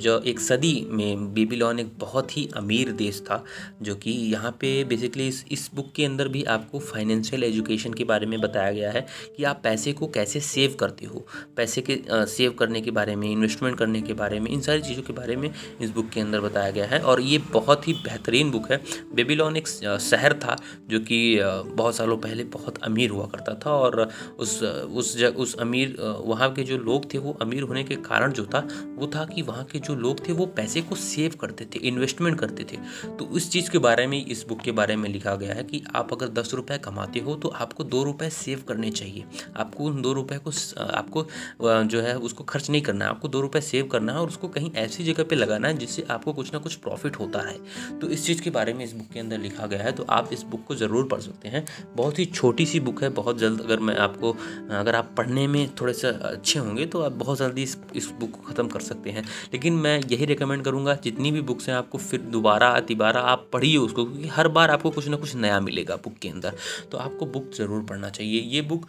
जो 0.00 0.18
एक 0.20 0.40
सदी 0.40 0.86
में 0.90 1.32
बेबीलोन 1.34 1.78
एक 1.78 1.90
बहुत 1.98 2.36
ही 2.36 2.48
अमीर 2.56 2.90
देश 2.92 3.20
था 3.20 3.44
जो 3.82 3.94
कि 3.94 4.10
यहाँ 4.10 4.50
पे 4.50 4.84
बेसिकली 4.84 5.26
इस 5.28 5.44
इस 5.52 5.70
बुक 5.74 5.92
के 5.96 6.04
अंदर 6.04 6.28
भी 6.28 6.42
आपको 6.44 6.78
फाइनेंशियल 6.78 7.44
एजुकेशन 7.44 7.94
के 7.94 8.04
बारे 8.04 8.26
में 8.26 8.40
बताया 8.40 8.72
गया 8.72 8.90
है 8.90 9.06
कि 9.36 9.44
आप 9.44 9.60
पैसे 9.64 9.92
को 9.92 10.06
कैसे 10.06 10.40
सेव 10.40 10.76
करते 10.80 11.06
हो। 11.06 11.26
पैसे 11.56 11.80
के 11.80 12.00
आ, 12.12 12.24
सेव 12.24 12.52
करने 12.52 12.80
के 12.80 12.90
बारे 12.90 13.16
में 13.16 13.30
इन्वेस्टमेंट 13.30 13.78
करने 13.78 14.02
के 14.02 14.12
बारे 14.12 14.40
में 14.40 14.50
इन 14.50 14.60
सारी 14.60 14.82
चीज़ों 14.82 15.02
के 15.02 15.12
बारे 15.12 15.36
में 15.36 15.50
इस 15.80 15.90
बुक 15.90 16.08
के 16.08 16.20
अंदर 16.20 16.40
बताया 16.40 16.70
गया 16.70 16.86
है 16.86 17.00
और 17.00 17.20
ये 17.20 17.38
बहुत 17.52 17.88
ही 17.88 17.92
बेहतरीन 18.04 18.50
बुक 18.50 18.70
है। 18.72 18.82
बेबीलोन 19.14 19.56
एक 19.56 19.68
शहर 20.00 20.34
था 20.34 20.56
जो 20.88 21.00
कि 21.00 21.20
बहुत 21.42 21.96
सालों 21.96 22.16
पहले 22.16 22.44
बहुत 22.44 22.82
अमीर 22.82 23.10
हुआ 23.10 23.26
करता 23.26 23.54
था 23.66 23.70
और 23.70 24.08
उस 24.38 24.62
उस 24.62 25.16
जग 25.18 25.38
उस 25.38 25.54
अमीर 25.58 25.96
वहाँ 26.24 26.52
के 26.52 26.62
जो 26.62 26.78
लोग 26.78 27.12
थे 27.14 27.18
वो 27.18 27.38
अमीर 27.42 27.62
होने 27.62 27.84
के 27.84 27.96
कारण 28.10 28.32
जो 28.32 28.44
था 28.44 28.66
वो 28.90 29.06
था 29.06 29.24
कि 29.24 29.42
वहाँ 29.42 29.64
के 29.64 29.78
जो 29.78 29.94
लोग 29.94 30.26
थे 30.28 30.32
वो 30.32 30.46
पैसे 30.48 30.80
को 30.82 30.94
सेव 30.96 31.34
करते 31.40 31.64
थे 31.64 31.78
इन्वेस्टमेंट 31.88 32.38
करते 32.38 32.64
थे। 32.64 32.76
तो 33.16 33.24
उस 33.26 33.50
चीज़ 33.50 33.70
के 33.70 33.78
बारे 33.78 34.06
में, 34.06 34.24
इस 34.26 34.44
बुक 34.48 34.60
के 34.60 34.72
बारे 34.72 34.96
में 34.96 35.08
लिखा 35.10 35.34
गया 35.36 35.54
है 35.54 35.64
कि 35.64 35.82
आप 35.94 36.12
अगर 36.12 36.28
दस 36.32 36.54
रुपये 36.54 36.78
कमाते 36.78 37.20
हो 37.20 37.34
तो 37.36 37.48
आपको 37.50 37.84
दो 37.86 38.02
रुपये 38.04 38.30
सेव 38.30 38.62
करने 38.68 38.90
चाहिए। 38.92 39.24
आपको 39.56 39.84
उन 39.84 40.00
दो 40.02 40.12
रुपये 40.12 40.38
को 40.38 40.50
आपको 40.82 41.26
जो 41.62 42.00
है 42.00 42.16
उसको 42.18 42.44
खर्च 42.44 42.70
नहीं 42.70 42.82
करना 42.82 43.04
है। 43.04 43.10
आपको 43.10 43.28
दो 43.28 43.40
रुपये 43.40 43.62
सेव 43.62 43.86
करना 43.92 44.12
है 44.12 44.18
और 44.18 44.28
उसको 44.28 44.48
कहीं 44.48 44.72
ऐसी 44.76 45.04
जगह 45.04 45.24
पर 45.24 45.36
लगाना 45.36 45.68
है 45.68 45.76
जिससे 45.78 46.06
आपको 46.10 46.32
कुछ 46.32 46.52
ना 46.52 46.58
कुछ 46.58 46.74
प्रॉफिट 46.78 47.18
होता 47.18 47.40
है 47.40 47.98
तो 47.98 48.08
इस 48.08 48.26
चीज़ 48.26 48.42
के 48.42 48.50
बारे 48.50 48.72
में 48.74 48.84
इस 48.84 48.92
बुक 48.92 49.08
के 49.12 49.20
अंदर 49.20 49.38
लिखा 49.38 49.66
गया 49.66 49.82
है। 49.82 49.92
तो 49.92 50.06
आप 50.10 50.32
इस 50.32 50.42
बुक 50.44 50.64
को 50.66 50.74
ज़रूर 50.76 51.08
पढ़ 51.08 51.20
सकते 51.20 51.48
हैं। 51.48 51.64
बहुत 51.96 52.18
ही 52.18 52.24
छोटी 52.26 52.66
सी 52.66 52.80
बुक 52.80 53.02
है। 53.02 53.08
बहुत 53.12 53.38
जल्द 53.38 53.60
अगर 53.60 53.80
मैं 53.80 53.96
आपको, 53.98 54.32
अगर 54.72 54.94
आप 54.94 55.14
पढ़ने 55.16 55.46
में 55.46 55.68
थोड़े 55.80 55.92
से 55.94 56.08
अच्छे 56.08 56.58
होंगे 56.58 56.86
तो 56.86 57.02
आप 57.02 57.12
बहुत 57.14 57.38
जल्दी 57.38 57.62
इस 57.62 57.76
इस 57.96 58.10
बुक 58.10 58.30
को 58.30 58.42
ख़त्म 58.42 58.68
कर 58.68 58.77
सकते 58.80 59.10
हैं। 59.10 59.22
लेकिन 59.52 59.72
मैं 59.72 60.00
यही 60.00 60.24
रिकमेंड 60.24 60.64
करूँगा, 60.64 60.94
जितनी 60.94 61.32
भी 61.32 61.40
बुक्स 61.40 61.68
हैं 61.68 61.76
आपको, 61.76 61.98
फिर 61.98 62.20
दोबारा 62.20 62.80
तिबारा 62.80 63.20
आप 63.20 63.48
पढ़िए 63.52 63.76
उसको, 63.76 64.04
क्योंकि 64.04 64.28
हर 64.28 64.48
बार 64.48 64.70
आपको 64.70 64.90
कुछ 64.90 65.08
ना 65.08 65.16
कुछ 65.16 65.34
नया 65.34 65.60
मिलेगा 65.60 65.96
बुक 65.96 66.14
के 66.22 66.28
अंदर। 66.28 66.54
तो 66.92 66.98
आपको 66.98 67.26
बुक 67.26 67.50
ज़रूर 67.54 67.82
पढ़ना 67.82 68.10
चाहिए। 68.10 68.40
ये 68.40 68.62
बुक 68.62 68.86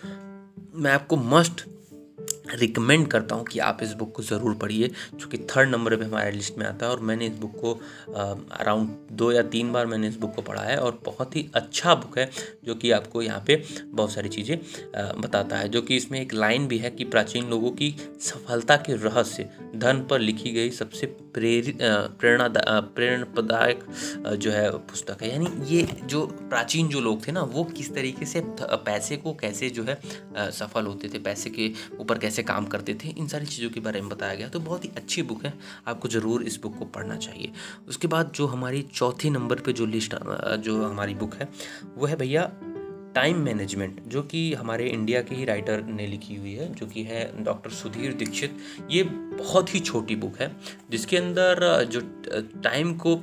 मैं 0.76 0.92
आपको 0.92 1.16
मस्ट 1.16 1.62
रिकमेंड 2.54 3.08
करता 3.08 3.36
हूँ 3.36 3.46
कि 3.46 3.60
आप 3.60 3.80
इस 3.84 3.94
बुक 3.94 4.12
को 4.16 4.24
ज़रूर 4.24 4.54
पढ़िए 4.56 4.88
चूँकि 5.20 5.38
थर्ड 5.50 5.70
नंबर 5.70 5.96
पे 5.96 6.06
हमारे 6.06 6.32
लिस्ट 6.32 6.58
में 6.58 6.66
आता 6.66 6.86
है 6.86 6.92
और 6.92 7.00
मैंने 7.00 7.28
इस 7.28 7.34
बुक 7.40 7.56
को 7.62 7.74
अराउंड 8.60 8.90
दो 9.12 9.32
या 9.32 9.42
तीन 9.50 9.72
बार 9.74 9.86
मैंने 9.88 10.08
इस 10.08 10.18
बुक 10.20 10.36
को 10.36 10.42
पढ़ा 10.42 10.62
है 10.62 10.78
और 10.78 11.00
बहुत 11.06 11.36
ही 11.36 11.46
अच्छा 11.56 11.96
बुक 11.96 12.18
है, 12.18 12.30
जो 12.66 12.76
कि 12.76 12.92
आपको 12.92 13.22
यहाँ 13.22 13.44
पे 13.48 13.64
बहुत 13.86 14.12
सारी 14.12 14.30
चीज़ें 14.30 14.58
बताता 15.22 15.58
है, 15.58 15.70
जो 15.70 15.82
कि 15.82 15.96
इसमें 15.96 16.20
एक 16.22 16.34
लाइन 16.34 16.68
भी 16.68 16.78
है 16.78 16.90
कि 16.92 17.06
प्राचीन 17.06 17.50
लोगों 17.50 17.72
की 17.72 17.96
सफलता 18.22 18.76
के 18.78 18.96
रहस्य, 18.98 19.50
धन 19.76 20.06
पर 20.10 20.20
लिखी 20.20 20.52
गई 20.52 20.70
सबसे 20.72 21.08
प्रेरित 21.34 21.78
प्रेरणा 21.82 22.48
प्रेरणादायक 22.96 23.84
जो 24.36 24.52
है 24.52 24.70
पुस्तक 24.80 25.24
है। 25.24 25.32
यानी 25.32 25.48
ये 25.68 25.88
जो 26.04 26.26
प्राचीन 26.26 26.88
जो 26.88 27.02
लोग 27.02 27.28
थे 27.28 27.32
ना, 27.32 27.42
वो 27.44 27.64
किस 27.66 27.94
तरीके 27.96 28.26
से 28.26 28.42
पैसे 28.60 29.18
को 29.18 29.34
कैसे 29.36 29.70
जो 29.70 29.84
है 29.84 30.00
सफल 30.52 30.86
होते 30.86 31.10
थे, 31.10 31.20
पैसे 31.20 31.50
के 31.50 31.72
ऊपर 32.00 32.18
कैसे 32.20 32.44
काम 32.44 32.66
करते 32.68 32.94
थे, 32.96 33.10
इन 33.10 33.28
सारी 33.28 33.46
चीज़ों 33.46 33.70
के 33.70 33.80
बारे 33.80 34.02
में 34.02 34.10
बताया 34.10 34.36
गया। 34.36 34.48
तो 34.48 34.60
बहुत 34.62 34.86
ही 34.86 34.92
अच्छी 34.98 35.22
बुक 35.24 35.46
है, 35.46 35.54
आपको 35.88 36.08
ज़रूर 36.08 36.44
इस 36.44 36.60
बुक 36.62 36.78
को 36.80 36.86
पढ़ना 36.88 37.16
चाहिए। 37.18 37.52
उसके 37.88 38.08
बाद 38.08 38.32
जो 38.36 38.48
हमारी 38.48 38.82
चौथे 38.94 39.30
नंबर 39.30 39.60
पर 39.60 39.72
जो 39.72 39.86
लिस्ट 39.88 40.16
जो 40.60 40.84
हमारी 40.84 41.14
बुक 41.16 41.36
है, 41.36 41.50
वो 41.98 42.06
है 42.06 42.16
भैया 42.16 42.52
टाइम 43.16 43.38
मैनेजमेंट, 43.38 44.02
जो 44.08 44.22
कि 44.24 44.54
हमारे 44.54 44.88
इंडिया 44.88 45.22
के 45.22 45.36
ही 45.36 45.46
राइटर 45.46 45.84
ने 45.84 46.06
लिखी 46.08 46.36
हुई 46.36 46.54
है, 46.54 46.74
जो 46.74 46.86
कि 46.86 47.04
है 47.04 47.44
डॉक्टर 47.44 47.70
सुधीर 47.72 48.14
दीक्षित। 48.14 48.58
ये 48.92 49.04
बहुत 49.04 49.74
ही 49.76 49.80
छोटी 49.80 50.16
बुक 50.16 50.38
है, 50.42 50.52
जिसके 50.92 51.18
अंदर 51.18 51.84
जो 51.86 52.02
टाइम 52.62 52.94
को 52.98 53.16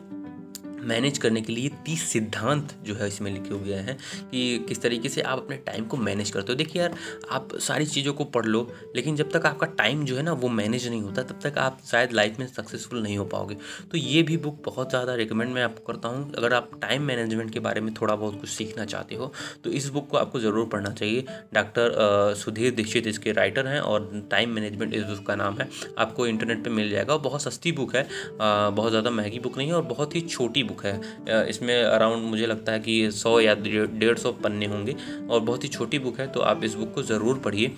मैनेज 0.86 1.18
करने 1.18 1.40
के 1.42 1.52
लिए 1.52 1.68
तीस 1.86 2.02
सिद्धांत 2.08 2.74
जो 2.84 2.94
है 2.94 3.08
इसमें 3.08 3.30
लिखे 3.32 3.54
हुए 3.54 3.74
हैं 3.76 3.96
कि 4.22 4.64
किस 4.68 4.82
तरीके 4.82 5.08
से 5.08 5.22
आप 5.22 5.38
अपने 5.38 5.56
टाइम 5.66 5.84
को 5.84 5.96
मैनेज 5.98 6.30
करते 6.30 6.52
हो। 6.52 6.56
देखिए 6.56 6.82
यार, 6.82 6.94
आप 7.30 7.56
सारी 7.60 7.86
चीज़ों 7.86 8.12
को 8.14 8.24
पढ़ 8.26 8.46
लो, 8.46 8.60
लेकिन 8.96 9.16
जब 9.16 9.30
तक 9.30 9.46
आपका 9.46 9.66
टाइम 9.78 10.04
जो 10.04 10.16
है 10.16 10.22
ना 10.22 10.32
वो 10.34 10.48
मैनेज 10.50 10.86
नहीं 10.88 11.02
होता, 11.02 11.22
तब 11.22 11.40
तक 11.42 11.58
आप 11.58 11.78
शायद 11.86 12.12
लाइफ 12.12 12.38
में 12.38 12.46
सक्सेसफुल 12.48 13.02
नहीं 13.02 13.16
हो 13.18 13.24
पाओगे। 13.26 13.56
तो 13.90 13.98
ये 13.98 14.22
भी 14.22 14.36
बुक 14.38 14.62
बहुत 14.64 14.90
ज़्यादा 14.90 15.14
रिकमेंड 15.14 15.52
मैं 15.54 15.62
आपको 15.62 15.84
करता 15.84 16.08
हूँ। 16.08 16.32
अगर 16.34 16.54
आप 16.54 16.70
टाइम 16.82 17.02
मैनेजमेंट 17.04 17.52
के 17.52 17.60
बारे 17.60 17.80
में 17.80 17.92
थोड़ा 17.94 18.14
बहुत 18.14 18.40
कुछ 18.40 18.50
सीखना 18.50 18.84
चाहते 18.86 19.14
हो 19.14 19.32
तो 19.64 19.70
इस 19.72 19.88
बुक 19.90 20.08
को 20.10 20.16
आपको 20.16 20.40
ज़रूर 20.40 20.66
पढ़ना 20.68 20.90
चाहिए। 20.92 21.24
डॉक्टर 21.54 22.34
सुधीर 22.36 22.74
दीक्षित 22.74 23.06
इसके 23.06 23.32
राइटर 23.32 23.66
हैं 23.66 23.80
और 23.82 24.10
टाइम 24.30 24.50
मैनेजमेंट 24.50 24.94
इस 24.94 25.02
बुक 25.04 25.26
का 25.26 25.34
नाम 25.36 25.58
है। 25.58 25.68
आपको 25.98 26.26
इंटरनेट 26.26 26.64
पर 26.64 26.70
मिल 26.70 26.90
जाएगा। 26.90 27.14
और 27.14 27.20
बहुत 27.20 27.42
सस्ती 27.42 27.72
बुक 27.72 27.94
है। 27.96 28.06
बहुत 28.40 28.90
ज़्यादा 28.90 29.10
महँगी 29.10 29.38
बुक 29.38 29.56
नहीं 29.58 29.68
है 29.68 29.74
और 29.74 29.82
बहुत 29.86 30.14
ही 30.16 30.20
छोटी 30.22 30.62
बुक 30.62 30.75
है। 30.84 31.48
इसमें 31.48 31.74
अराउंड 31.76 32.24
मुझे 32.24 32.46
लगता 32.46 32.72
है 32.72 32.80
कि 32.80 33.10
सौ 33.12 33.38
या 33.40 33.54
डेढ़ 33.54 34.18
सौ 34.18 34.32
पन्ने 34.34 34.66
होंगे 34.66 34.96
और 35.30 35.40
बहुत 35.40 35.64
ही 35.64 35.68
छोटी 35.68 35.98
बुक 35.98 36.20
है 36.20 36.26
तो 36.28 36.40
आप 36.42 36.64
इस 36.64 36.74
बुक 36.74 36.94
को 36.94 37.02
ज़रूर 37.04 37.38
पढ़िए। 37.38 37.68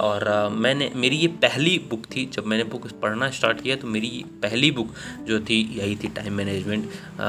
और 0.00 0.28
मैंने, 0.52 0.90
मेरी 0.96 1.16
ये 1.16 1.28
पहली 1.42 1.76
बुक 1.90 2.06
थी, 2.06 2.28
जब 2.34 2.46
मैंने 2.46 2.64
बुक 2.66 2.88
पढ़ना 3.02 3.30
स्टार्ट 3.30 3.60
किया 3.60 3.76
तो 3.76 3.88
मेरी 3.88 4.24
पहली 4.42 4.70
बुक 4.70 4.94
जो 5.26 5.40
थी, 5.40 5.60
यही 5.74 5.96
थी 5.96 6.08
time 6.10 6.32
management 6.34 6.88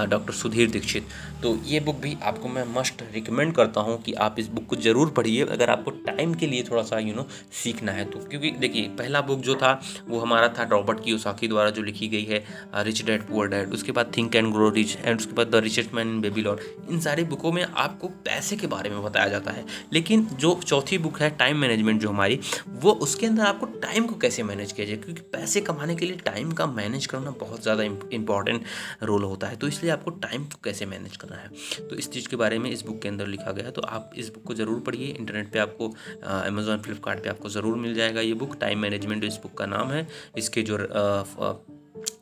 doctor 0.10 0.34
Sudhir 0.34 0.70
Dixit. 0.72 1.08
तो 1.44 1.56
ये 1.66 1.80
बुक 1.80 1.96
भी 1.96 2.16
आपको 2.24 2.50
मैं 2.50 2.64
मस्ट 2.74 3.02
रिकमेंड 3.14 3.54
करता 3.56 3.82
हूँ 3.82 4.02
कि 4.04 4.14
आप 4.22 4.36
इस 4.40 4.48
बुक 4.50 4.66
को 4.66 4.76
ज़रूर 4.78 5.10
पढ़िए, 5.12 5.46
अगर 5.48 5.70
आपको 5.70 5.92
टाइम 6.06 6.34
के 6.34 6.48
लिए 6.48 6.64
थोड़ा 6.64 6.84
सा, 6.84 7.00
यू 7.00 7.14
नो, 7.16 7.28
सीखना 7.54 7.92
है 7.92 8.06
तो। 8.06 8.20
क्योंकि 8.22 8.52
देखिए, 8.52 8.88
पहला 8.98 9.22
बुक 9.22 9.40
जो 9.42 9.56
था, 9.56 9.72
वो 10.08 10.20
हमारा 10.20 10.48
था 10.50 10.64
रॉबर्ट 10.72 11.00
की 11.04 11.48
द्वारा 11.48 11.70
जो 11.70 11.82
लिखी 11.84 12.08
गई 12.08 12.24
है 12.24 12.44
रिच 12.78 13.04
डैड, 13.06 13.22
पुअर 13.22 13.48
डैड। 13.48 13.74
उसके 13.74 13.92
बाद 13.92 14.12
think 14.18 14.36
and 14.36 14.52
grow 14.54 14.70
rich 14.70 14.91
and 14.98 15.20
उसके 15.20 15.34
बाद 15.34 15.48
the 15.48 15.62
richest 15.64 15.94
man 15.94 16.10
in 16.10 16.22
Babylon 16.42 16.90
इन 16.90 17.00
सारी 17.00 17.24
बुकों 17.26 17.52
में 17.52 17.64
आपको 17.64 18.08
पैसे 18.26 18.56
के 18.56 18.68
बारे 18.68 18.90
में 18.90 19.02
बताया 19.04 19.28
जाता 19.30 19.52
है। 19.52 19.66
लेकिन 19.94 20.26
जो 20.36 20.54
चौथी 20.64 20.98
बुक 20.98 21.20
है 21.22 21.30
टाइम 21.38 21.58
मैनेजमेंट 21.58 22.02
जो 22.02 22.10
हमारी, 22.10 22.40
वो 22.70 22.92
उसके 23.02 23.26
अंदर 23.26 23.46
आपको 23.46 23.66
टाइम 23.82 24.08
को 24.08 24.16
कैसे 24.16 24.44
मैनेज 24.44 24.72
किया 24.72 24.88
जाए? 24.88 24.98
क्योंकि 24.98 25.22
पैसे 25.32 25.62
कमाने 25.62 25.96
के 25.96 26.06
लिए 26.06 26.18
टाइम 26.26 26.52
का 26.52 26.66
मैनेज 26.68 27.06
करना 27.06 27.32
बहुत 27.40 27.62
ज़्यादा 27.64 27.84
इंपॉर्टेंट 27.84 28.64
रोल 29.04 29.24
होता 29.24 29.48
है। 29.48 29.56
तो 29.56 29.68
इसलिए 29.68 29.92
आपको 29.92 30.12
टाइम 30.20 30.46
को 30.46 30.60
कैसे 30.64 30.86
मैनेज 30.86 31.18
करना 31.18 31.36
है? 31.36 31.50
तो 31.90 31.96
इस 31.96 32.12
चीज़ 32.12 32.28
के 32.28 32.36
बारे 32.36 32.60
में 32.60 32.70
इस 32.72 32.86
बुक 32.86 33.02
के 33.02 33.10
अंदर 33.10 33.28
लिखा 33.28 33.52
गया 33.52 33.66
है। 33.66 33.72
तो 33.72 33.82
आप 33.82 34.12
इस 34.18 34.30
बुक 34.30 34.44
को 34.44 34.54
ज़रूर 34.54 34.80
पढ़िए। 34.80 35.08
इंटरनेट 35.10 35.52
पर 35.54 35.60
आपको 35.60 35.88
अमेजोन 36.24 36.82
फ्लिपकार्ट 36.82 37.28
आपको 37.28 37.50
ज़रूर 37.50 37.78
मिल 37.78 37.94
जाएगा 37.96 38.22
ये 38.22 38.34
बुक 38.36 38.56
टाइम 38.62 38.80
मैनेजमेंट 38.80 39.24
इस 39.24 39.40
बुक 39.44 39.58
का 39.58 39.66
नाम 39.68 39.92
है। 39.92 40.08
इसके 40.38 40.62
जो 40.62 40.78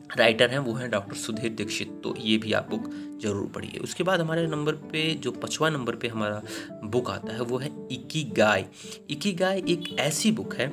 राइटर 0.10 0.50
हैं, 0.50 0.60
वो 0.60 0.74
हैं 0.74 0.90
डॉक्टर 0.92 1.16
सुधीर 1.16 1.52
दीक्षित 1.54 2.00
तो 2.04 2.14
ये 2.20 2.38
भी 2.38 2.54
आप 2.54 2.70
बुक 2.70 2.90
ज़रूर 3.22 3.48
पढ़िए। 3.56 3.80
उसके 3.80 4.04
बाद 4.04 4.22
हमारे 4.22 4.46
नंबर 4.48 4.74
पे, 4.92 5.14
जो 5.14 5.32
पचवा 5.34 5.70
नंबर 5.70 5.96
पे 5.96 6.08
हमारा 6.08 6.42
बुक 6.86 7.10
आता 7.10 7.34
है, 7.34 7.42
वो 7.42 7.58
है 7.58 7.70
इकी 7.92 8.24
गाय 8.38 8.66
इकी 9.10 9.34
गाय 9.34 9.60
एक 9.70 9.96
ऐसी 10.00 10.32
बुक 10.32 10.56
है 10.56 10.72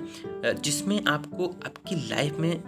जिसमें 0.54 1.00
आपको 1.06 1.46
आपकी 1.66 1.96
लाइफ 2.08 2.38
में 2.38 2.62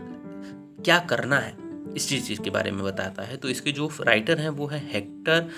क्या 0.85 0.99
करना 1.11 1.39
है, 1.39 1.57
इस 1.97 2.09
चीज़ 2.09 2.27
चीज़ 2.27 2.41
के 2.41 2.51
बारे 2.51 2.71
में 2.71 2.85
बताता 2.85 3.23
है। 3.23 3.37
तो 3.37 3.49
इसके 3.49 3.73
जो 3.73 3.91
राइटर 4.01 4.39
हैं, 4.39 4.49
वो 4.51 4.67
है 4.67 4.83
हेक्टर 4.93 5.49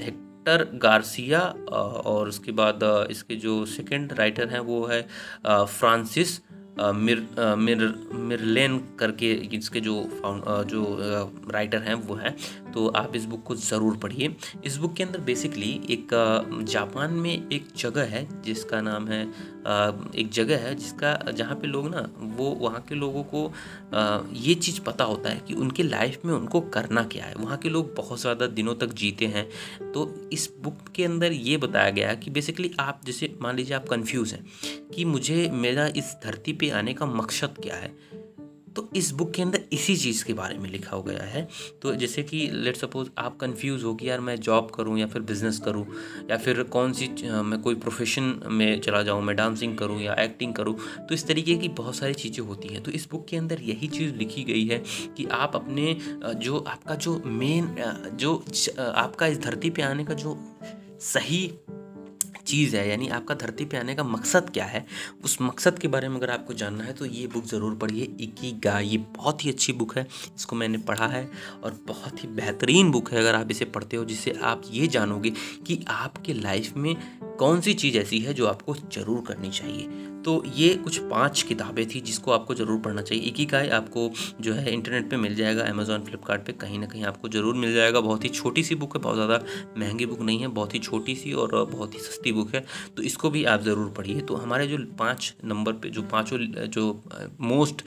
हेक्टर 0.00 0.68
गार्सिया 0.82 1.40
और 1.40 2.28
उसके 2.28 2.52
बाद 2.52 2.80
इसके 3.10 3.34
जो 3.36 3.64
सेकंड 3.66 4.12
राइटर 4.12 4.48
हैं, 4.48 4.60
वो 4.60 4.84
है 4.86 5.02
फ्रांसिस 5.46 6.38
मिर 6.80 7.26
मिर 7.58 7.82
मिरलेन 8.14 8.78
करके 8.98 9.32
इसके 9.56 9.80
जो 9.80 9.94
जो 10.70 10.84
राइटर 11.52 11.82
हैं 11.82 11.94
वो 11.94 12.14
हैं 12.14 12.34
तो 12.74 12.86
आप 12.88 13.16
इस 13.16 13.24
बुक 13.24 13.42
को 13.42 13.54
ज़रूर 13.56 13.96
पढ़िए। 13.96 14.34
इस 14.64 14.76
बुक 14.76 14.94
के 14.94 15.02
अंदर 15.02 15.20
बेसिकली 15.20 15.70
एक 15.90 16.08
जापान 16.68 17.12
में 17.14 17.30
एक 17.30 17.68
जगह 17.76 18.04
है, 18.06 18.26
जिसका 18.42 18.80
नाम 18.80 19.08
है 19.08 19.22
एक 20.14 20.30
जगह 20.32 20.58
है, 20.58 20.74
जिसका, 20.74 21.14
जहाँ 21.30 21.54
पे 21.56 21.66
लोग 21.66 21.88
ना, 21.88 22.08
वो 22.18 22.50
वहाँ 22.60 22.80
के 22.88 22.94
लोगों 22.94 23.22
को 23.24 23.44
ये 24.38 24.54
चीज़ 24.56 24.80
पता 24.80 25.04
होता 25.04 25.30
है 25.30 25.40
कि 25.48 25.54
उनके 25.54 25.82
लाइफ 25.82 26.24
में 26.24 26.32
उनको 26.34 26.60
करना 26.70 27.02
क्या 27.04 27.24
है। 27.24 27.34
वहाँ 27.34 27.56
के 27.58 27.68
लोग 27.68 27.94
बहुत 27.94 28.20
ज़्यादा 28.20 28.46
दिनों 28.48 28.74
तक 28.74 28.92
जीते 28.94 29.26
हैं। 29.26 29.48
तो 29.92 30.08
इस 30.32 30.50
बुक 30.62 30.88
के 30.94 31.04
अंदर 31.04 31.32
ये 31.32 31.56
बताया 31.56 31.90
गया 31.90 32.14
कि 32.14 32.30
बेसिकली 32.30 32.70
आप, 32.80 33.00
जैसे 33.06 33.34
मान 33.42 33.56
लीजिए 33.56 33.76
आप 33.76 33.88
कंफ्यूज 33.88 34.32
हैं 34.32 34.44
कि 34.94 35.04
मुझे, 35.04 35.48
मेरा 35.54 35.86
इस 35.86 36.14
धरती 36.24 36.52
पे 36.52 36.70
आने 36.70 36.94
का 36.94 37.06
मकसद 37.06 37.58
क्या 37.62 37.76
है? 37.76 37.92
तो 38.76 38.88
इस 38.96 39.10
बुक 39.12 39.32
के 39.34 39.42
अंदर 39.42 39.60
इसी 39.72 39.96
चीज़ 39.96 40.24
के 40.24 40.32
बारे 40.32 40.58
में 40.58 40.68
लिखा 40.70 40.96
हो 40.96 41.02
गया 41.02 41.22
है। 41.24 41.46
तो 41.82 41.94
जैसे 41.94 42.22
कि 42.22 42.48
लेट 42.54 42.76
सपोज़ 42.76 43.08
आप 43.18 43.36
कंफ्यूज 43.36 43.84
हो 43.84 43.94
कि 43.94 44.08
यार 44.08 44.20
मैं 44.20 44.36
जॉब 44.38 44.70
करूँ 44.70 44.98
या 44.98 45.06
फिर 45.06 45.22
बिज़नेस 45.22 45.58
करूँ, 45.58 45.84
या 46.30 46.36
फिर 46.36 46.62
कौन 46.68 46.92
सी 46.92 47.08
मैं 47.42 47.60
कोई 47.62 47.74
प्रोफेशन 47.76 48.40
में 48.48 48.80
चला 48.80 49.02
जाऊँ, 49.02 49.22
मैं 49.22 49.36
डांसिंग 49.36 49.76
करूँ 49.78 50.00
या 50.00 50.14
एक्टिंग 50.20 50.54
करूँ 50.54 50.76
तो 50.98 51.14
इस 51.14 51.26
तरीके 51.26 51.56
की 51.56 51.68
बहुत 51.78 51.96
सारी 51.96 52.14
चीज़ें 52.14 52.44
होती 52.46 52.68
हैं। 52.68 52.82
तो 52.82 52.90
इस 52.90 53.08
बुक 53.10 53.26
के 53.28 53.36
अंदर 53.36 53.62
यही 53.62 53.88
चीज़ 53.88 54.14
लिखी 54.14 54.44
गई 54.44 54.66
है 54.66 54.82
कि 55.16 55.26
आप 55.32 55.56
अपने 55.56 55.96
जो 56.36 56.58
आपका 56.58 56.94
जो 56.96 57.20
मेन 57.26 57.74
जो 58.14 58.36
आपका 58.78 59.26
इस 59.26 59.38
धरती 59.40 59.70
पर 59.70 59.82
आने 59.82 60.04
का 60.04 60.14
जो 60.14 60.36
सही 61.04 61.46
चीज़ 62.48 62.76
है, 62.76 62.88
यानी 62.88 63.08
आपका 63.10 63.34
धरती 63.34 63.64
पे 63.64 63.76
आने 63.76 63.94
का 63.94 64.04
मकसद 64.04 64.50
क्या 64.50 64.64
है, 64.64 64.84
उस 65.24 65.36
मकसद 65.42 65.78
के 65.78 65.88
बारे 65.88 66.08
में 66.08 66.16
अगर 66.16 66.30
आपको 66.30 66.54
जानना 66.54 66.84
है 66.84 66.92
तो 66.92 67.06
ये 67.06 67.26
बुक 67.26 67.44
ज़रूर 67.44 67.74
पढ़िए 67.74 68.04
इकी 68.20 68.52
गा 68.64 68.78
ये 68.80 68.98
बहुत 69.16 69.44
ही 69.44 69.50
अच्छी 69.50 69.72
बुक 69.72 69.96
है, 69.98 70.06
इसको 70.36 70.56
मैंने 70.56 70.78
पढ़ा 70.80 71.06
है 71.06 71.28
और 71.64 71.78
बहुत 71.88 72.24
ही 72.24 72.28
बेहतरीन 72.30 72.90
बुक 72.90 73.12
है, 73.12 73.18
अगर 73.18 73.34
आप 73.34 73.50
इसे 73.50 73.64
पढ़ते 73.66 73.96
हो, 73.96 74.04
जिससे 74.04 74.38
आप 74.42 74.62
ये 74.70 74.86
जानोगे 74.88 75.32
कि 75.66 75.84
आपके 75.88 76.32
लाइफ 76.32 76.76
में 76.76 76.94
कौन 77.38 77.60
सी 77.60 77.74
चीज़ 77.74 77.96
ऐसी 77.98 78.18
है 78.18 78.34
जो 78.34 78.46
आपको 78.46 78.74
ज़रूर 78.92 79.24
करनी 79.26 79.50
चाहिए? 79.50 79.88
तो 80.24 80.42
ये 80.54 80.68
कुछ 80.74 80.98
पाँच 81.10 81.42
किताबें 81.42 81.86
थी 81.88 82.00
जिसको 82.00 82.30
आपको 82.32 82.54
ज़रूर 82.54 82.78
पढ़ना 82.80 83.02
चाहिए। 83.02 83.24
एक 83.24 83.36
ही 83.36 83.44
का 83.46 83.58
आपको 83.76 84.10
जो 84.40 84.52
है 84.54 84.72
इंटरनेट 84.72 85.08
पे 85.10 85.16
मिल 85.16 85.34
जाएगा 85.34 85.64
अमेजोन 85.64 86.04
फ्लिपकार्ट 86.04 86.42
पे 86.46 86.52
कहीं 86.54 86.78
ना 86.78 86.86
कहीं 86.86 87.04
आपको 87.04 87.28
ज़रूर 87.28 87.54
मिल 87.56 87.74
जाएगा। 87.74 88.00
बहुत 88.00 88.24
ही 88.24 88.28
छोटी 88.30 88.62
सी 88.62 88.74
बुक 88.74 88.96
है, 88.96 89.02
बहुत 89.02 89.16
ज़्यादा 89.16 89.40
महँगी 89.78 90.06
बुक 90.06 90.20
नहीं 90.20 90.40
है, 90.40 90.48
बहुत 90.48 90.74
ही 90.74 90.78
छोटी 90.78 91.14
सी 91.16 91.32
और 91.34 91.54
बहुत 91.66 91.94
ही 91.94 92.00
सस्ती 92.00 92.32
बुक 92.32 92.54
है। 92.54 92.64
तो 92.96 93.02
इसको 93.02 93.30
भी 93.30 93.44
आप 93.44 93.62
ज़रूर 93.62 93.90
पढ़िए। 93.96 94.20
तो 94.20 94.34
हमारे 94.36 94.66
जो 94.66 94.78
पाँच 94.98 95.32
नंबर 95.44 95.72
पर 95.74 95.88
जो 95.88 96.02
पाँचों, 96.04 96.38
जो 96.38 97.02
मोस्ट 97.42 97.84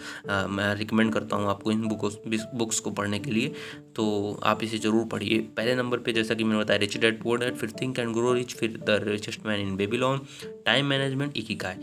मैं 0.50 0.74
रिकमेंड 0.76 1.14
करता 1.14 1.36
हूँ 1.36 1.50
आपको 1.50 1.72
इन 1.72 1.88
बुकों 1.88 2.12
बुक्स 2.58 2.80
को 2.80 2.92
पढ़ने 2.92 3.20
के 3.20 3.32
लिए 3.32 3.54
तो 3.96 4.40
आप 4.44 4.64
इसे 4.64 4.78
ज़रूर 4.80 5.06
पढ़िए। 5.08 5.40
पहले 5.58 5.76
नंबर 5.76 5.98
पर 5.98 6.12
जैसा 6.12 6.34
कि 6.34 6.44
मैंने 6.44 6.60
बताया 6.60 6.80
रिच 6.80 6.98
डेड 6.98 7.22
पोर 7.24 7.40
डेड 7.40 7.56
फिर 7.58 7.72
थिंक 7.82 8.00
एंड 8.00 8.14
ग्रो 8.14 8.34
रिच 8.34 8.56
फिर 8.56 8.78
the 8.80 9.00
richest 9.04 9.41
man 9.46 9.60
in 9.60 9.76
Babylon 9.76 10.22
time 10.66 10.86
management 10.86 11.34
का 11.62 11.76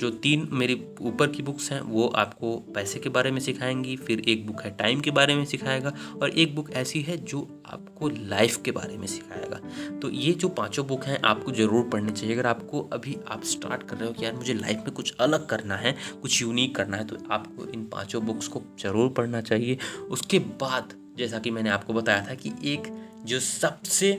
जो 0.00 0.08
तीन 0.10 0.48
मेरी 0.52 0.74
ऊपर 1.00 1.26
की 1.26 1.42
बुक्स 1.42 1.70
हैं, 1.72 1.80
वो 1.80 2.06
आपको 2.08 2.54
पैसे 2.74 2.98
के 2.98 3.08
बारे 3.08 3.30
में 3.30 3.40
सिखाएँगी, 3.40 3.96
फिर 3.96 4.20
एक 4.28 4.46
बुक 4.46 4.60
है 4.62 4.70
टाइम 4.70 5.00
के 5.00 5.10
बारे 5.10 5.34
में 5.34 5.44
सिखाएगा, 5.44 5.92
और 6.22 6.30
एक 6.30 6.54
बुक 6.54 6.70
ऐसी 6.72 7.00
है 7.02 7.16
जो 7.16 7.40
आपको 7.66 8.08
लाइफ 8.08 8.56
के 8.62 8.70
बारे 8.70 8.96
में 8.96 9.06
सिखाएगा। 9.06 9.60
तो 9.98 10.10
ये 10.10 10.32
जो 10.32 10.48
पाँचों 10.48 10.86
बुक 10.86 11.04
हैं, 11.04 11.20
आपको 11.22 11.52
ज़रूर 11.52 11.88
पढ़नी 11.88 12.12
चाहिए। 12.12 12.34
अगर 12.34 12.46
आपको 12.46 12.80
अभी 12.92 13.16
आप 13.28 13.44
स्टार्ट 13.44 13.82
कर 13.82 13.96
रहे 13.96 14.08
हो 14.08 14.12
कि 14.12 14.24
यार 14.24 14.34
मुझे 14.34 14.54
लाइफ 14.54 14.76
में 14.76 14.90
कुछ 14.90 15.14
अलग 15.20 15.46
करना 15.46 15.76
है, 15.76 15.94
कुछ 16.22 16.40
यूनिक 16.42 16.74
करना 16.76 16.96
है 16.96 17.06
तो 17.06 17.16
आपको 17.30 17.66
इन 17.66 17.84
पाँचों 17.84 18.24
बुक्स 18.26 18.48
को 18.48 18.62
ज़रूर 18.80 19.08
पढ़ना 19.08 19.40
चाहिए। 19.40 19.78
उसके 20.10 20.38
बाद, 20.38 20.94
जैसा 21.18 21.38
कि 21.38 21.50
मैंने 21.50 21.70
आपको 21.70 21.92
बताया 21.92 22.26
था 22.30 22.34
कि 22.34 22.52
एक 22.64 22.92
जो 23.26 23.40
सबसे 23.40 24.12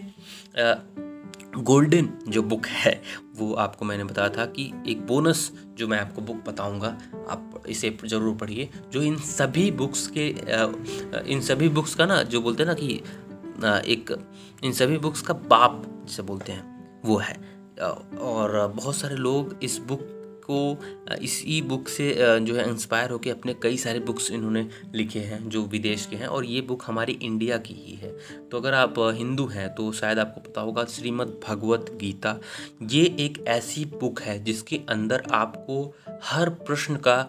गोल्डन 1.57 2.07
जो 2.27 2.41
बुक 2.43 2.65
है, 2.65 3.01
वो 3.35 3.53
आपको 3.53 3.85
मैंने 3.85 4.03
बताया 4.03 4.29
था 4.29 4.45
कि 4.47 4.71
एक 4.87 5.05
बोनस 5.07 5.51
जो 5.77 5.87
मैं 5.87 5.99
आपको 5.99 6.21
बुक 6.21 6.43
बताऊँगा, 6.47 6.87
आप 7.29 7.63
इसे 7.69 7.97
ज़रूर 8.05 8.35
पढ़िए, 8.35 8.69
जो 8.91 9.01
इन 9.01 9.17
सभी 9.17 9.69
बुक्स 9.71 10.07
के 10.17 10.27
इन 11.31 11.41
सभी 11.41 11.69
बुक्स 11.69 11.95
का 11.95 12.05
ना, 12.05 12.21
जो 12.23 12.41
बोलते 12.41 12.63
हैं 12.63 12.67
ना 12.67 12.73
कि 12.73 12.93
एक, 13.91 14.15
इन 14.63 14.71
सभी 14.71 14.97
बुक्स 14.97 15.21
का 15.21 15.33
बाप 15.33 15.81
जिसे 16.05 16.23
बोलते 16.23 16.51
हैं, 16.51 17.01
वो 17.05 17.17
है। 17.17 17.35
और 18.21 18.73
बहुत 18.75 18.95
सारे 18.95 19.15
लोग 19.15 19.55
इस 19.63 19.77
बुक 19.77 20.07
को 20.43 20.77
इस 21.21 21.41
ई 21.47 21.61
बुक 21.61 21.87
से 21.87 22.13
जो 22.41 22.55
है 22.55 22.67
इंस्पायर 22.69 23.09
होकर 23.09 23.31
अपने 23.31 23.53
कई 23.53 23.77
सारे 23.77 23.99
बुक्स 24.01 24.29
इन्होंने 24.31 24.67
लिखे 24.95 25.19
हैं, 25.19 25.49
जो 25.49 25.63
विदेश 25.63 26.05
के 26.05 26.15
हैं 26.15 26.27
और 26.27 26.45
ये 26.45 26.61
बुक 26.61 26.83
हमारी 26.85 27.17
इंडिया 27.21 27.57
की 27.59 27.73
ही 27.75 27.95
है। 27.95 28.11
तो 28.49 28.57
अगर 28.57 28.73
आप 28.73 28.99
हिंदू 29.15 29.45
हैं 29.47 29.69
तो 29.75 29.91
शायद 29.91 30.19
आपको 30.19 30.41
पता 30.41 30.61
होगा 30.61 30.85
श्रीमद् 30.85 31.31
भगवत 31.47 31.91
गीता। 31.99 32.39
ये 32.91 33.03
एक 33.19 33.43
ऐसी 33.49 33.85
बुक 33.93 34.21
है 34.21 34.43
जिसके 34.43 34.81
अंदर 34.89 35.23
आपको 35.33 35.83
हर 36.23 36.49
प्रश्न 36.49 36.95
का 36.97 37.19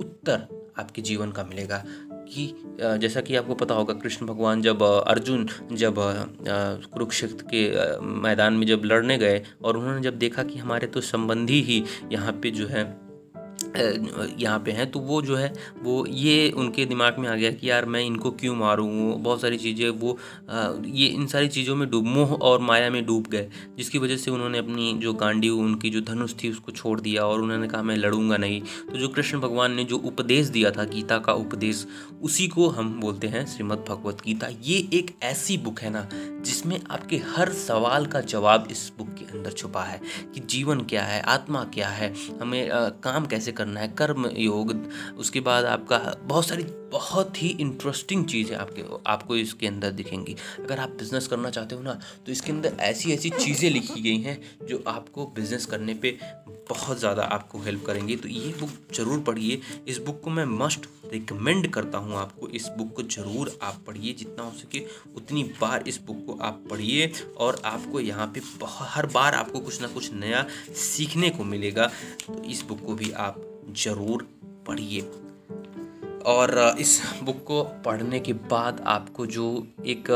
उत्तर 0.00 0.46
आपके 0.78 1.02
जीवन 1.02 1.30
का 1.30 1.44
मिलेगा। 1.44 1.84
कि 2.32 2.54
जैसा 2.80 3.20
कि 3.20 3.36
आपको 3.36 3.54
पता 3.54 3.74
होगा, 3.74 3.94
कृष्ण 3.94 4.26
भगवान 4.26 4.62
जब 4.62 4.82
अर्जुन 4.82 5.48
जब 5.72 5.94
कुरुक्षेत्र 6.92 7.44
के 7.54 8.00
मैदान 8.20 8.54
में 8.54 8.66
जब 8.66 8.82
लड़ने 8.84 9.18
गए 9.18 9.42
और 9.64 9.76
उन्होंने 9.76 10.02
जब 10.02 10.18
देखा 10.18 10.42
कि 10.42 10.58
हमारे 10.58 10.86
तो 10.86 11.00
संबंधी 11.00 11.60
ही 11.62 11.84
यहाँ 12.12 12.32
पे 12.32 12.50
जो 12.50 12.66
है 12.66 12.84
यहाँ 13.76 14.58
पे 14.58 14.70
हैं 14.70 14.90
तो 14.90 15.00
वो 15.00 15.20
जो 15.22 15.36
है, 15.36 15.52
वो 15.82 16.04
ये 16.08 16.50
उनके 16.52 16.84
दिमाग 16.86 17.18
में 17.18 17.28
आ 17.28 17.34
गया 17.34 17.50
कि 17.50 17.68
यार 17.70 17.84
मैं 17.86 18.00
इनको 18.00 18.30
क्यों 18.32 18.54
मारूँ? 18.56 18.88
बहुत 19.20 19.40
सारी 19.40 19.56
चीज़ें, 19.58 19.88
वो 19.90 20.16
ये 20.86 21.06
इन 21.06 21.26
सारी 21.26 21.48
चीज़ों 21.48 21.76
में 21.76 21.88
डूब, 21.90 22.06
मोह 22.06 22.32
और 22.32 22.60
माया 22.60 22.90
में 22.90 23.04
डूब 23.06 23.26
गए, 23.26 23.48
जिसकी 23.78 23.98
वजह 23.98 24.16
से 24.16 24.30
उन्होंने 24.30 24.58
अपनी 24.58 24.92
जो 25.00 25.12
गांडी, 25.14 25.48
उनकी 25.48 25.90
जो 25.90 26.00
धनुष 26.02 26.34
थी 26.42 26.50
उसको 26.50 26.72
छोड़ 26.72 27.00
दिया 27.00 27.26
और 27.26 27.40
उन्होंने 27.40 27.68
कहा, 27.68 27.82
मैं 27.82 27.96
लड़ूँगा 27.96 28.36
नहीं। 28.36 28.60
तो 28.60 28.98
जो 28.98 29.08
कृष्ण 29.08 29.40
भगवान 29.40 29.74
ने 29.74 29.84
जो 29.84 29.98
उपदेश 29.98 30.46
दिया 30.48 30.70
था, 30.70 30.84
गीता 30.86 31.18
का 31.18 31.32
उपदेश, 31.34 31.86
उसी 32.22 32.48
को 32.48 32.68
हम 32.68 32.98
बोलते 33.00 33.26
हैं 33.26 33.46
श्रीमद 33.46 33.84
भगवत 33.88 34.22
गीता 34.24 34.48
ये 34.62 34.78
एक 34.94 35.14
ऐसी 35.22 35.56
बुक 35.58 35.80
है 35.80 35.90
ना 35.90 36.08
जिसमें 36.44 36.80
आपके 36.90 37.16
हर 37.36 37.52
सवाल 37.52 38.06
का 38.06 38.20
जवाब 38.20 38.68
इस 38.70 38.90
बुक 38.98 39.14
के 39.14 39.24
अंदर 39.24 39.52
छुपा 39.52 39.82
है 39.84 40.00
कि 40.34 40.40
जीवन 40.40 40.80
क्या 40.84 41.02
है 41.02 41.20
आत्मा 41.28 41.64
क्या 41.74 41.88
है 41.88 42.12
हमें 42.40 42.70
आ, 42.70 42.88
काम 42.88 43.26
कैसे 43.26 43.52
करना 43.52 43.80
है 43.80 43.88
कर्म 43.88 44.30
योग 44.36 44.74
उसके 45.18 45.40
बाद 45.40 45.64
आपका 45.64 45.98
बहुत 46.24 46.48
सारी 46.48 46.62
बहुत 46.92 47.42
ही 47.42 47.48
इंटरेस्टिंग 47.60 48.24
चीज़ 48.26 48.52
आपके, 48.54 48.82
आपको 49.06 49.36
इसके 49.36 49.66
अंदर 49.66 49.90
दिखेंगी। 49.92 50.36
अगर 50.60 50.78
आप 50.80 50.90
बिज़नेस 50.98 51.26
करना 51.26 51.50
चाहते 51.50 51.74
हो 51.74 51.82
ना 51.82 51.98
तो 52.26 52.32
इसके 52.32 52.52
अंदर 52.52 52.76
ऐसी 52.82 53.12
ऐसी 53.12 53.30
चीज़ें 53.32 53.68
लिखी 53.70 54.00
गई 54.02 54.18
हैं 54.20 54.66
जो 54.68 54.82
आपको 54.88 55.26
बिज़नेस 55.34 55.66
करने 55.66 55.94
पे 55.94 56.18
बहुत 56.70 56.98
ज़्यादा 56.98 57.22
आपको 57.24 57.58
हेल्प 57.60 57.84
करेंगी। 57.86 58.16
तो 58.16 58.28
ये 58.28 58.52
बुक 58.60 58.70
ज़रूर 58.94 59.20
पढ़िए। 59.20 59.60
इस 59.88 59.98
बुक 59.98 60.20
को 60.24 60.30
मैं 60.30 60.44
मस्ट 60.46 60.86
रिकमेंड 61.12 61.68
करता 61.72 61.98
हूँ 61.98 62.16
आपको। 62.16 62.48
इस 62.48 62.68
बुक 62.78 62.92
को 62.96 63.02
ज़रूर 63.04 63.58
आप 63.62 63.82
पढ़िए। 63.86 64.12
जितना 64.12 64.42
हो 64.42 64.52
सके 64.58 64.84
उतनी 65.16 65.42
बार 65.60 65.84
इस 65.88 66.00
बुक 66.06 66.24
को 66.26 66.38
आप 66.42 66.62
पढ़िए 66.70 67.10
और 67.38 67.60
आपको 67.64 68.00
यहाँ 68.00 68.26
पे 68.34 68.40
हर 68.66 69.06
बार 69.08 69.34
आपको 69.34 69.60
कुछ 69.60 69.80
ना 69.82 69.88
कुछ 69.88 70.12
नया 70.12 70.46
सीखने 70.76 71.30
को 71.30 71.44
मिलेगा। 71.46 71.90
तो 72.26 72.42
इस 72.44 72.62
बुक 72.64 72.84
को 72.86 72.94
भी 72.94 73.10
आप 73.18 73.42
ज़रूर 73.76 74.28
पढ़िए। 74.66 75.00
और 76.26 76.76
इस 76.80 77.02
बुक 77.22 77.44
को 77.44 77.62
पढ़ने 77.62 78.20
के 78.20 78.32
बाद 78.32 78.80
आपको 78.86 79.26
जो 79.26 79.66
एक, 79.86 80.10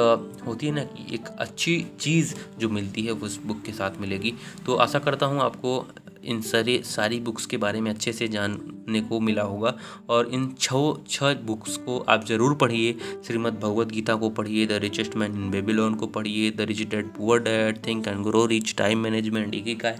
होती 0.47 0.67
है 0.67 0.73
ना 0.73 0.85
कि 0.85 1.15
एक 1.15 1.29
अच्छी 1.29 1.87
चीज़ 2.01 2.35
जो 2.59 2.69
मिलती 2.69 3.03
है, 3.03 3.13
वो 3.13 3.27
उस 3.27 3.41
बुक 3.45 3.63
के 3.63 3.73
साथ 3.73 4.01
मिलेगी। 4.01 4.35
तो 4.67 4.75
आशा 4.75 4.99
करता 4.99 5.27
हूँ 5.27 5.41
आपको 5.41 5.87
इन 6.25 6.41
सारे, 6.41 6.83
सारी 6.85 7.21
बुक्स 7.21 7.47
के 7.47 7.57
बारे 7.57 7.81
में 7.81 7.91
अच्छे 7.91 8.13
से 8.13 8.29
जानने 8.29 9.01
को 9.01 9.21
मिला 9.21 9.43
होगा। 9.43 9.75
और 10.09 10.29
इन 10.29 10.55
छः 10.61 10.95
छः 11.09 11.35
बुक्स 11.35 11.77
को 11.77 11.99
आप 11.99 12.25
ज़रूर 12.27 12.55
पढ़िए। 12.55 12.93
श्रीमद् 13.27 13.61
भगवद 13.61 13.91
गीता 13.91 14.15
को 14.15 14.31
पढ़िए, 14.31 14.67
the 14.67 14.73
richest 14.73 15.17
man 15.17 15.33
in 15.33 15.51
Babylon 15.51 15.95
को 15.95 16.07
पढ़िए, 16.07 16.51
the 16.51 16.61
rich 16.61 16.83
dad 16.83 17.07
poor 17.07 17.39
dad 17.39 17.87
think 17.87 18.09
and 18.09 18.23
grow 18.25 18.47
rich 18.47 18.75
time 18.79 18.99
management, 18.99 19.55
एक 19.55 19.81
का 19.81 19.89
है 19.89 19.99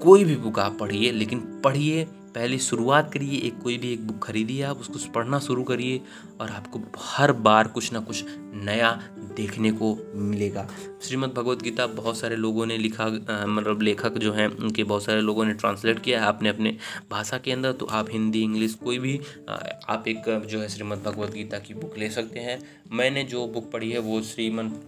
कोई 0.00 0.24
भी 0.24 0.36
बुक 0.36 0.58
आप 0.58 0.78
पढ़िए, 0.78 1.12
लेकिन 1.12 1.38
पढ़िए 1.64 2.06
पहले 2.34 2.58
शुरुआत 2.60 3.12
करिए, 3.12 3.38
एक 3.38 3.58
कोई 3.62 3.76
भी 3.78 3.92
एक 3.92 4.06
बुक 4.06 4.22
खरीदिए 4.24 4.62
आप, 4.62 4.78
उसको 4.78 5.12
पढ़ना 5.12 5.38
शुरू 5.40 5.62
करिए 5.64 6.00
और 6.40 6.50
आपको 6.50 6.80
हर 6.98 7.32
बार 7.32 7.68
कुछ 7.68 7.92
ना 7.92 8.00
कुछ 8.00 8.24
नया 8.64 8.90
देखने 9.36 9.70
को 9.72 9.96
मिलेगा। 10.14 10.66
श्रीमद् 11.02 11.32
भगवत 11.34 11.62
गीता 11.62 11.86
बहुत 11.88 12.18
सारे 12.18 12.36
लोगों 12.36 12.66
ने 12.66 12.76
लिखा 12.78 13.06
मतलब 13.46 13.82
लेखक 13.82 14.18
जो 14.18 14.32
हैं, 14.32 14.46
उनके 14.48 14.84
बहुत 14.84 15.04
सारे 15.04 15.20
लोगों 15.20 15.44
ने 15.44 15.54
ट्रांसलेट 15.54 16.02
किया 16.02 16.20
है 16.20 16.26
आपने 16.26 16.48
अपने 16.48 16.76
भाषा 17.10 17.38
के 17.38 17.52
अंदर 17.52 17.72
तो 17.72 17.86
आप 17.86 18.10
हिंदी, 18.10 18.42
इंग्लिश 18.42 18.74
कोई 18.74 18.98
भी 18.98 19.20
आप 19.48 20.04
एक 20.08 20.22
जो 20.50 20.60
है 20.60 20.68
श्रीमद् 20.68 21.02
भगवत 21.04 21.32
गीता 21.32 21.58
की 21.58 21.74
बुक 21.74 21.98
ले 21.98 22.10
सकते 22.10 22.40
हैं। 22.40 22.58
मैंने 22.92 23.22
जो 23.24 23.46
बुक 23.46 23.70
पढ़ी 23.72 23.90
है, 23.90 23.98
वो 23.98 24.20
श्रीमद 24.22 24.80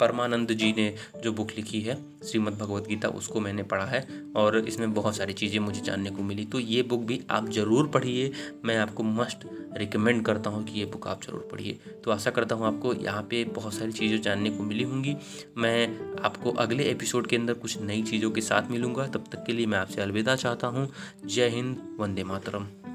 परमानंद 0.00 0.52
जी 0.52 0.72
ने 0.72 0.94
जो 1.22 1.32
बुक 1.32 1.50
लिखी 1.56 1.80
है, 1.80 1.96
श्रीमद् 2.24 2.58
भगवत 2.58 2.86
गीता, 2.88 3.08
उसको 3.10 3.40
मैंने 3.40 3.62
पढ़ा 3.62 3.84
है 3.84 4.06
और 4.36 4.58
इसमें 4.58 4.92
बहुत 4.94 5.16
सारी 5.16 5.32
चीज़ें 5.32 5.58
मुझे 5.60 5.80
जानने 5.80 6.10
को 6.10 6.22
मिली। 6.22 6.44
तो 6.44 6.58
ये 6.60 6.82
बुक 6.82 7.00
भी 7.00 7.20
आप 7.30 7.48
ज़रूर 7.50 7.88
पढ़िए। 7.88 8.32
मैं 8.64 8.76
आपको 8.78 9.02
मस्ट 9.02 9.46
रिकमेंड 9.76 10.24
करता 10.26 10.50
हूँ 10.50 10.64
कि 10.64 10.78
ये 10.78 10.84
बुक 10.86 11.06
आप 11.08 11.22
ज़रूर 11.22 11.48
पढ़िए। 11.52 11.78
तो 12.04 12.10
आशा 12.10 12.30
करता 12.30 12.54
हूँ 12.54 12.66
आपको 12.66 12.94
यहाँ 12.94 13.22
पे 13.22 13.44
बहुत 13.54 13.74
सारी 13.74 13.92
चीज़ें 13.92 14.20
जानने 14.22 14.50
को 14.50 14.62
मिली 14.62 14.84
होंगी। 14.84 15.16
मैं 15.56 15.86
आपको 16.24 16.50
अगले 16.58 16.84
एपिसोड 16.84 17.26
के 17.26 17.36
अंदर 17.36 17.54
कुछ 17.54 17.80
नई 17.82 18.02
चीज़ों 18.02 18.30
के 18.30 18.40
साथ 18.40 18.70
मिलूँगा। 18.70 19.06
तब 19.06 19.24
तक 19.32 19.44
के 19.46 19.52
लिए 19.52 19.66
मैं 19.66 19.78
आपसे 19.78 20.02
अलविदा 20.02 20.36
चाहता 20.36 20.66
हूँ। 20.66 20.88
जय 21.24 21.48
हिंद, 21.48 21.76
वंदे 22.00 22.24
मातरम। 22.24 22.87